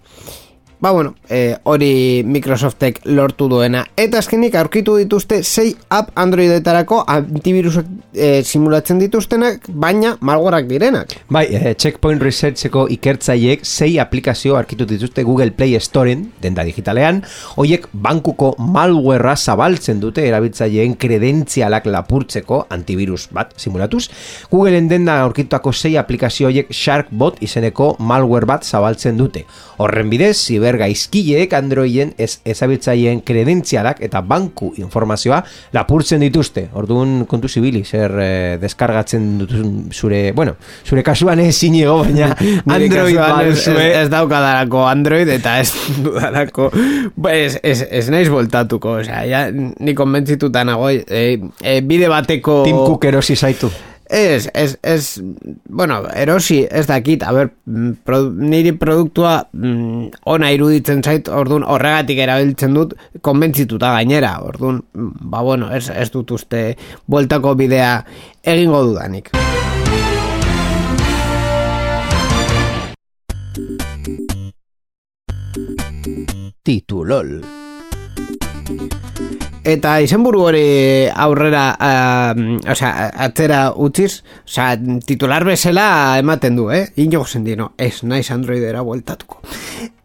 Ba 0.81 0.91
bueno, 0.91 1.15
e, 1.29 1.57
hori 1.65 2.23
Microsoftek 2.27 3.01
lortu 3.09 3.49
duena 3.49 3.87
Eta 3.97 4.19
azkenik 4.21 4.55
aurkitu 4.61 4.97
dituzte 5.01 5.43
sei 5.43 5.71
app 5.89 6.11
Androidetarako 6.15 6.99
antivirusek 7.09 7.87
e, 8.13 8.43
simulatzen 8.45 9.01
dituztenak 9.01 9.71
Baina 9.73 10.17
malgorak 10.21 10.69
direnak 10.69 11.15
Bai, 11.33 11.47
eh, 11.49 11.75
Checkpoint 11.75 12.21
Researcheko 12.23 12.87
ikertzaileek 12.93 13.65
sei 13.65 13.99
aplikazio 13.99 14.57
arkitu 14.57 14.85
dituzte 14.87 15.25
Google 15.25 15.51
Play 15.57 15.79
Storen, 15.81 16.27
denda 16.43 16.65
digitalean, 16.67 17.23
hoiek 17.57 17.87
bankuko 17.93 18.53
malwarea 18.59 19.37
zabaltzen 19.37 20.01
dute 20.01 20.25
erabiltzaileen 20.29 20.97
kredentzialak 21.01 21.87
lapurtzeko 21.91 22.63
antivirus 22.71 23.27
bat 23.35 23.55
simulatuz. 23.61 24.07
Googleen 24.51 24.89
denda 24.91 25.19
aurkitutako 25.25 25.73
sei 25.73 25.97
aplikazio 26.01 26.51
hoiek 26.51 26.73
Sharkbot 26.73 27.41
izeneko 27.47 27.95
malware 27.99 28.49
bat 28.49 28.65
zabaltzen 28.67 29.19
dute. 29.19 29.45
Horren 29.83 30.11
bidez, 30.13 30.37
zibergaizkileek 30.67 31.53
Androiden 31.55 32.13
ez 32.19 32.41
ezabiltzaileen 32.45 33.23
kredentzialak 33.27 34.01
eta 34.05 34.21
banku 34.27 34.73
informazioa 34.81 35.43
lapurtzen 35.77 36.23
dituzte. 36.25 36.67
Orduan 36.75 37.25
kontu 37.31 37.49
zibili, 37.49 37.85
zer 37.85 38.15
eh, 38.21 38.59
deskargatzen 38.61 39.39
dutuzun 39.43 39.73
zure, 39.93 40.33
bueno, 40.37 40.57
zure 40.87 41.05
kasuan 41.07 41.41
ez 41.45 41.55
zinego, 41.55 42.01
baina 42.03 42.33
Android 42.67 42.93
kasuan 42.93 43.47
ez, 43.47 43.59
ez, 43.69 43.89
ez 44.03 44.07
daukadarako 44.13 44.87
Android 44.89 45.31
eta 45.37 45.59
ez 45.63 45.71
dudalako 46.05 46.71
ba, 47.17 47.35
ez, 47.35 47.59
ez, 47.63 47.83
ez 47.91 48.07
naiz 48.11 48.29
voltatuko 48.33 48.99
osea, 49.03 49.23
ja, 49.29 49.47
ni 49.53 49.95
konbentzituta 49.95 50.65
nago 50.67 50.91
e, 50.91 51.27
e, 51.63 51.81
bide 51.87 52.11
bateko 52.13 52.63
Tim 52.67 52.83
Cook 52.83 53.07
erosi 53.13 53.37
zaitu. 53.37 53.71
Ez, 54.09 54.49
ez, 54.55 54.79
ez, 54.83 55.21
bueno, 55.69 56.05
erosi, 56.15 56.61
ez 56.71 56.87
dakit, 56.87 57.25
a 57.27 57.33
ber, 57.35 57.51
mm, 57.67 57.91
produ, 58.07 58.31
niri 58.39 58.71
produktua 58.79 59.49
mm, 59.53 60.23
ona 60.31 60.51
iruditzen 60.55 61.03
zait, 61.03 61.27
orduan 61.29 61.67
horregatik 61.67 62.21
erabiltzen 62.23 62.77
dut, 62.77 62.95
konbentzituta 63.27 63.91
gainera, 63.97 64.37
orduan, 64.47 64.85
mm, 64.95 65.27
ba 65.33 65.43
bueno, 65.43 65.73
ez, 65.75 65.89
ez 65.91 66.11
dut 66.15 66.31
uste 66.39 66.77
bueltako 67.11 67.57
bidea 67.59 68.05
egingo 68.47 68.85
dudanik. 68.87 69.35
Titulol. 76.63 77.41
Eta 79.67 79.97
izenburu 79.99 80.45
hori 80.47 80.67
aurrera, 81.11 81.65
uh, 81.75 82.43
osea, 82.71 83.09
atzera 83.27 83.61
utziz, 83.83 84.21
osea, 84.47 84.77
titular 85.03 85.43
bezala 85.49 85.87
ematen 86.21 86.55
du, 86.55 86.69
eh? 86.71 86.85
Inigo 87.03 87.25
sendino, 87.27 87.73
ez 87.77 88.05
naiz 88.07 88.31
androidera 88.31 88.85
bueltatuko. 88.87 89.41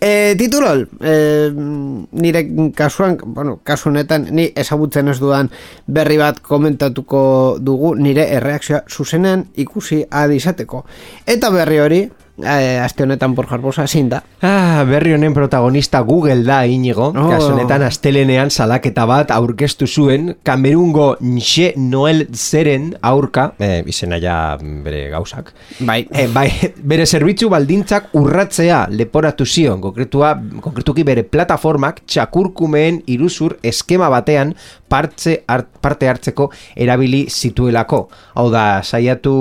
E, 0.02 0.34
titulol, 0.34 0.88
e, 0.98 1.14
nire 1.54 2.42
kasuan, 2.74 3.20
bueno, 3.22 3.60
kasu 3.64 3.92
honetan, 3.92 4.26
ni 4.34 4.48
ezagutzen 4.58 5.14
ez 5.14 5.20
dudan 5.22 5.52
berri 5.86 6.18
bat 6.18 6.42
komentatuko 6.42 7.22
dugu 7.62 7.94
nire 8.00 8.26
erreakzioa 8.40 8.82
zuzenean 8.90 9.46
ikusi 9.62 10.02
adizateko. 10.10 10.82
Eta 11.30 11.54
berri 11.54 11.78
hori, 11.86 12.02
e, 12.44 12.80
aste 12.80 13.04
honetan 13.04 13.36
por 13.36 13.48
jarbosa, 13.48 13.88
zein 13.88 14.10
da. 14.10 14.24
Ah, 14.42 14.84
berri 14.88 15.14
honen 15.14 15.34
protagonista 15.34 16.00
Google 16.02 16.44
da 16.44 16.66
inigo, 16.66 17.12
Oh. 17.16 17.30
kasu 17.30 17.52
honetan 17.54 17.84
astelenean 17.84 18.50
salaketa 18.52 19.06
bat 19.06 19.32
aurkeztu 19.32 19.88
zuen 19.88 20.36
Kamerungo 20.44 21.18
Nxe 21.22 21.74
Noel 21.78 22.28
Zeren 22.34 22.96
aurka, 23.02 23.54
eh, 23.60 23.84
izena 23.86 24.18
ja 24.20 24.58
bere 24.62 25.10
gauzak, 25.10 25.54
Bai, 25.80 26.08
E, 26.12 26.28
bai, 26.28 26.50
bere 26.84 27.06
zerbitzu 27.06 27.50
baldintzak 27.50 28.10
urratzea 28.14 28.88
leporatu 28.90 29.46
zion, 29.46 29.82
konkretua, 29.82 30.36
konkretuki 30.62 31.04
bere 31.04 31.24
plataformak 31.24 32.02
txakurkumeen 32.06 33.04
iruzur 33.08 33.58
eskema 33.64 34.10
batean 34.10 34.56
partze, 34.92 35.38
art, 35.48 35.70
parte 35.82 36.10
hartzeko 36.12 36.50
erabili 36.76 37.24
zituelako. 37.30 38.04
Hau 38.36 38.48
da, 38.52 38.66
saiatu 38.84 39.34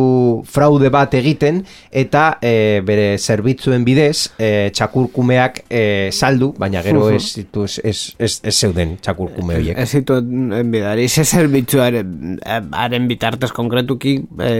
fraude 0.50 0.90
bat 0.94 1.14
egiten 1.18 1.64
eta 1.90 2.26
e, 2.42 2.80
bere 2.86 3.16
zerbitzuen 3.18 3.84
bidez 3.86 4.30
e, 4.38 4.70
txakurkumeak 4.76 5.64
e, 5.66 5.82
saldu, 6.14 6.52
baina 6.58 6.84
gero 6.86 7.08
ez, 7.10 7.24
zitu, 7.40 7.66
ez, 7.66 7.80
ez, 7.84 7.96
ez, 8.18 8.32
ez 8.46 8.54
zeuden 8.54 8.96
txakurkume 9.02 9.58
horiek. 9.58 9.78
Ez 9.80 9.88
zitu 9.98 10.20
enbidari, 10.20 11.08
ze 11.08 11.24
zerbitzuaren 11.24 12.38
haren 12.46 13.08
bitartez 13.10 13.50
konkretuki 13.56 14.16
e, 14.38 14.52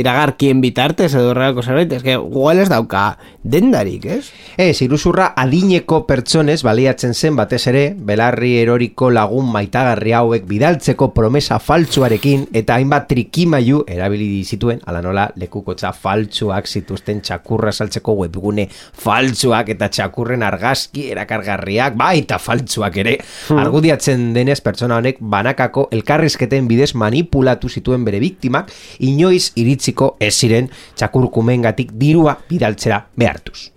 iragarkien 0.00 0.62
bitartez 0.64 1.12
edo 1.12 1.34
horrelako 1.34 1.64
zerbait, 1.66 1.92
ez 1.98 2.02
que 2.06 2.16
Google 2.16 2.64
ez 2.64 2.70
dauka 2.72 3.04
dendarik, 3.42 4.06
ez? 4.06 4.30
Ez, 4.60 4.80
iruzurra 4.84 5.30
adineko 5.40 6.04
pertsonez 6.08 6.60
baliatzen 6.66 7.14
zen 7.14 7.36
batez 7.38 7.62
ere, 7.70 7.84
belarri 7.94 8.56
eroriko 8.62 9.10
lagun 9.12 9.50
maitagarri 9.52 10.14
hauek 10.30 10.44
bidaltzeko 10.46 11.08
promesa 11.10 11.58
faltsuarekin 11.58 12.44
eta 12.54 12.76
hainbat 12.78 13.08
trikimailu 13.10 13.82
erabili 13.90 14.44
zituen, 14.44 14.78
ala 14.86 15.00
nola 15.02 15.26
lekukotza 15.40 15.90
faltsuak 15.90 16.68
zituzten 16.70 17.20
txakurra 17.26 17.72
saltzeko 17.72 18.14
webgune 18.20 18.68
faltsuak 18.70 19.72
eta 19.74 19.88
txakurren 19.90 20.44
argazki 20.46 21.08
erakargarriak, 21.10 21.96
baita 21.98 22.38
faltsuak 22.38 23.00
ere, 23.02 23.16
argudiatzen 23.58 24.30
denez 24.36 24.60
pertsona 24.62 25.00
honek 25.00 25.18
banakako 25.20 25.88
elkarrizketen 25.96 26.70
bidez 26.70 26.92
manipulatu 26.94 27.68
zituen 27.68 28.06
bere 28.06 28.22
biktimak, 28.22 28.70
inoiz 29.02 29.50
iritziko 29.58 30.14
ez 30.20 30.34
ziren 30.36 30.70
txakurkumengatik 30.94 31.96
dirua 31.98 32.38
bidaltzera 32.48 33.02
behartuz. 33.18 33.70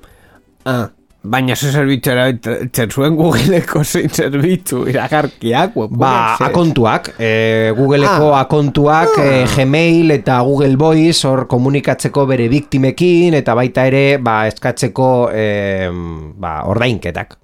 Ah, 0.70 0.92
baina 1.24 1.56
ze 1.56 1.70
zerbitzu 1.72 2.12
erabiltzen 2.12 2.92
zuen 2.92 3.16
Googleeko 3.16 3.84
zein 3.84 4.10
zerbitzu 4.12 4.82
iragarkiak, 4.92 5.72
Ba, 5.90 6.36
ze- 6.38 6.44
akontuak, 6.50 7.14
e, 7.18 7.72
Googleeko 7.78 8.34
Ah. 8.34 8.42
akontuak, 8.42 9.18
e, 9.24 9.46
Gmail 9.56 10.12
eta 10.12 10.42
Google 10.42 10.76
Voice 10.78 11.26
hor 11.28 11.46
komunikatzeko 11.48 12.26
bere 12.28 12.50
biktimekin 12.50 13.34
eta 13.40 13.56
baita 13.56 13.86
ere 13.88 14.18
ba, 14.18 14.48
eskatzeko 14.48 15.30
e, 15.34 15.90
ba, 16.36 16.64
ordainketak. 16.68 17.38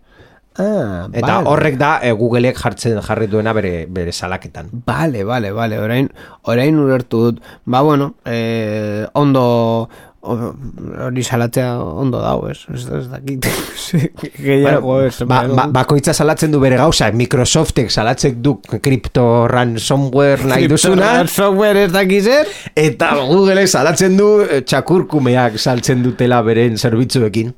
Ah, 0.59 1.07
Eta 1.13 1.38
vale. 1.38 1.47
horrek 1.47 1.77
da 1.80 1.99
e, 2.03 2.11
Googleek 2.11 2.57
jartzen 2.59 2.97
jarri 3.01 3.27
duena 3.32 3.53
bere, 3.53 3.86
bere 3.88 4.11
salaketan. 4.11 4.67
Vale, 4.86 5.23
vale, 5.23 5.53
vale, 5.55 5.77
orain, 5.80 6.09
orain 6.51 6.75
ulertu 6.77 7.21
dut. 7.30 7.39
Ba, 7.63 7.80
bueno, 7.82 8.15
eh, 8.25 9.05
ondo, 9.13 9.88
hori 10.22 11.24
salatzea 11.24 11.80
ondo 11.80 12.20
dau, 12.20 12.49
ez? 12.49 12.59
Ez, 12.74 12.84
ez 12.91 13.05
dakit. 13.07 13.45
Gehiago, 14.45 14.99
ez. 15.05 15.15
ba, 15.28 15.41
ba, 15.47 15.67
bakoitza 15.72 16.13
salatzen 16.13 16.51
du 16.51 16.59
bere 16.59 16.78
gauza, 16.80 17.09
Microsoftek 17.15 17.91
salatzen 17.91 18.41
du 18.43 18.57
crypto 18.84 19.47
ransomware 19.47 20.49
nahi 20.49 20.67
duzuna, 20.72 21.26
Software 21.30 21.86
ez 21.88 21.91
dakiz 21.93 22.24
zer? 22.26 22.47
eta 22.76 23.13
Googleek 23.30 23.70
salatzen 23.70 24.17
du 24.20 24.30
e, 24.43 24.61
txakurkumeak 24.67 25.59
saltzen 25.59 26.03
dutela 26.03 26.41
beren 26.43 26.78
zerbitzuekin. 26.78 27.53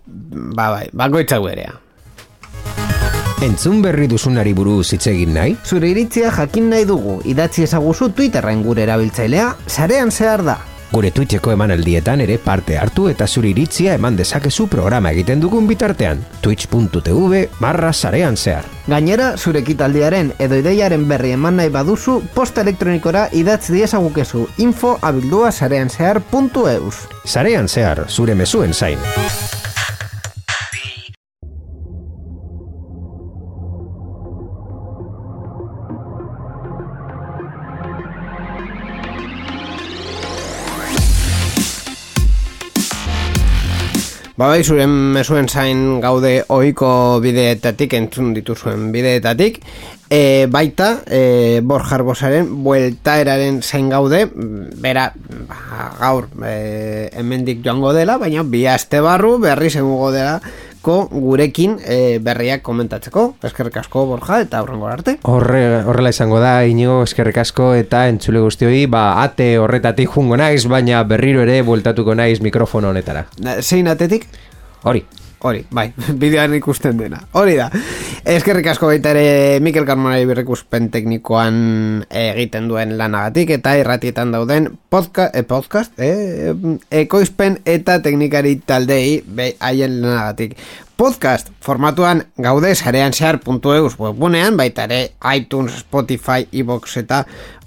Ba, 0.56 0.70
bai, 0.78 0.90
bakoitza 0.94 1.42
guerea. 1.42 1.80
Entzun 3.42 3.80
berri 3.82 4.06
duzunari 4.06 4.52
buruz 4.54 4.92
hitz 4.94 5.08
egin 5.10 5.34
nahi? 5.34 5.56
Zure 5.66 5.90
iritzia 5.90 6.30
jakin 6.36 6.70
nahi 6.70 6.86
dugu, 6.86 7.18
idatzi 7.26 7.66
ezaguzu 7.66 8.12
Twitterren 8.14 8.62
gure 8.62 8.86
erabiltzailea, 8.86 9.56
sarean 9.66 10.14
zehar 10.14 10.46
da. 10.46 10.60
Gure 10.92 11.12
Twitcheko 11.12 11.54
emanaldietan 11.54 12.20
ere 12.20 12.36
parte 12.38 12.76
hartu 12.78 13.06
eta 13.08 13.28
zure 13.28 13.48
iritzia 13.54 13.94
eman 13.96 14.18
dezakezu 14.20 14.68
programa 14.68 15.14
egiten 15.16 15.40
dugun 15.40 15.68
bitartean. 15.70 16.26
twitch.tv 16.42 17.46
barra 17.60 17.94
sarean 17.94 18.36
zehar. 18.36 18.68
Gainera, 18.92 19.38
zure 19.38 19.62
ekitaldiaren 19.64 20.34
edo 20.40 20.60
ideiaren 20.60 21.08
berri 21.08 21.32
eman 21.38 21.62
nahi 21.62 21.72
baduzu, 21.72 22.20
posta 22.36 22.66
elektronikora 22.68 23.30
idatz 23.32 23.72
diezagukezu 23.72 24.48
info 24.58 24.98
abildua 25.02 25.52
sarean 25.52 25.90
zehar.eus. 25.90 27.08
Sarean 27.24 27.70
zehar, 27.70 28.06
zure 28.10 28.36
mezuen 28.36 28.74
zain. 28.74 29.00
Ba 44.42 44.48
bai, 44.50 44.64
zure 44.66 44.88
mezuen 44.90 45.46
zain 45.46 46.00
gaude 46.02 46.32
ohiko 46.50 47.20
bideetatik, 47.22 47.92
entzun 47.94 48.32
dituzuen 48.34 48.88
bideetatik. 48.90 49.60
E, 50.10 50.48
baita, 50.50 50.88
e, 51.06 51.60
Borjar 51.62 52.02
Bosaren 52.02 52.50
bueltaeraren 52.66 53.60
zain 53.62 53.92
gaude, 53.94 54.24
bera, 54.82 55.12
ba, 55.46 55.86
gaur, 56.00 56.32
e, 56.42 56.56
hemendik 57.22 57.62
joango 57.62 57.94
dela, 57.94 58.18
baina 58.18 58.42
bi 58.42 58.64
aste 58.66 59.04
barru 59.06 59.36
berri 59.46 59.70
zengugo 59.70 60.10
dela, 60.16 60.40
ko 60.82 61.06
gurekin 61.12 61.78
e, 61.80 62.20
berriak 62.24 62.64
komentatzeko. 62.66 63.28
Eskerrik 63.48 63.78
asko 63.84 64.06
Borja 64.10 64.42
eta 64.46 64.62
aurrengo 64.62 64.90
arte. 64.90 65.18
Horre, 65.30 65.64
horrela 65.86 66.12
izango 66.14 66.42
da, 66.44 66.58
inigo 66.66 67.02
eskerrik 67.06 67.42
asko 67.44 67.72
eta 67.78 68.08
entzule 68.12 68.44
guztioi, 68.44 68.86
ba, 68.92 69.22
ate 69.24 69.54
horretatik 69.62 70.12
jungo 70.12 70.40
naiz, 70.42 70.66
baina 70.70 71.04
berriro 71.08 71.46
ere 71.46 71.62
bueltatuko 71.68 72.18
naiz 72.18 72.40
mikrofono 72.42 72.92
honetara. 72.92 73.28
Zein 73.62 73.92
atetik? 73.92 74.28
Hori. 74.84 75.06
Hori, 75.42 75.64
bai, 75.74 75.88
bideoan 76.22 76.54
ikusten 76.54 77.00
dena. 77.00 77.24
Hori 77.34 77.56
da. 77.58 77.68
Eskerrik 78.30 78.68
asko 78.70 78.92
baita 78.92 79.10
ere 79.16 79.60
Mikel 79.66 79.88
Carmonari 79.88 80.28
berrikuspen 80.30 80.92
teknikoan 80.94 82.04
egiten 82.14 82.68
duen 82.70 82.94
lanagatik 83.00 83.56
eta 83.58 83.74
irratietan 83.80 84.36
dauden 84.36 84.70
eh, 84.70 85.44
podcast, 85.50 85.98
eh, 85.98 86.54
ekoizpen 87.02 87.58
eta 87.66 87.98
teknikari 88.06 88.60
taldei 88.70 89.24
haien 89.60 89.98
lanagatik. 90.04 90.54
Podcast 91.02 91.50
formatuan 91.66 92.22
gaude 92.38 92.76
sarean 92.76 93.14
zehar.eus 93.14 93.98
webgunean, 93.98 94.58
baita 94.58 94.86
ere 94.86 95.16
iTunes, 95.34 95.80
Spotify, 95.82 96.46
iVoox 96.52 97.00
eta 97.02 97.24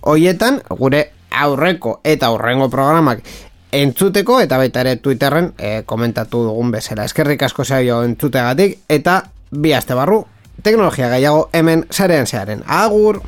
hoietan 0.07 0.63
gure 0.79 1.09
aurreko 1.35 1.99
eta 2.07 2.31
aurrengo 2.31 2.71
programak 2.71 3.27
entzuteko 3.75 4.39
eta 4.45 4.59
baita 4.61 4.85
ere 4.85 4.97
Twitterren 5.03 5.53
e, 5.59 5.75
komentatu 5.87 6.45
dugun 6.49 6.71
bezala. 6.75 7.09
Eskerrik 7.11 7.43
asko 7.49 7.65
zaio 7.65 8.03
entzutegatik 8.07 8.81
eta 8.89 9.21
bi 9.51 9.75
aste 9.75 9.99
barru 9.99 10.23
teknologia 10.63 11.11
gehiago 11.13 11.49
hemen 11.53 11.87
sarean 11.91 12.27
zearen. 12.27 12.63
Agur! 12.67 13.23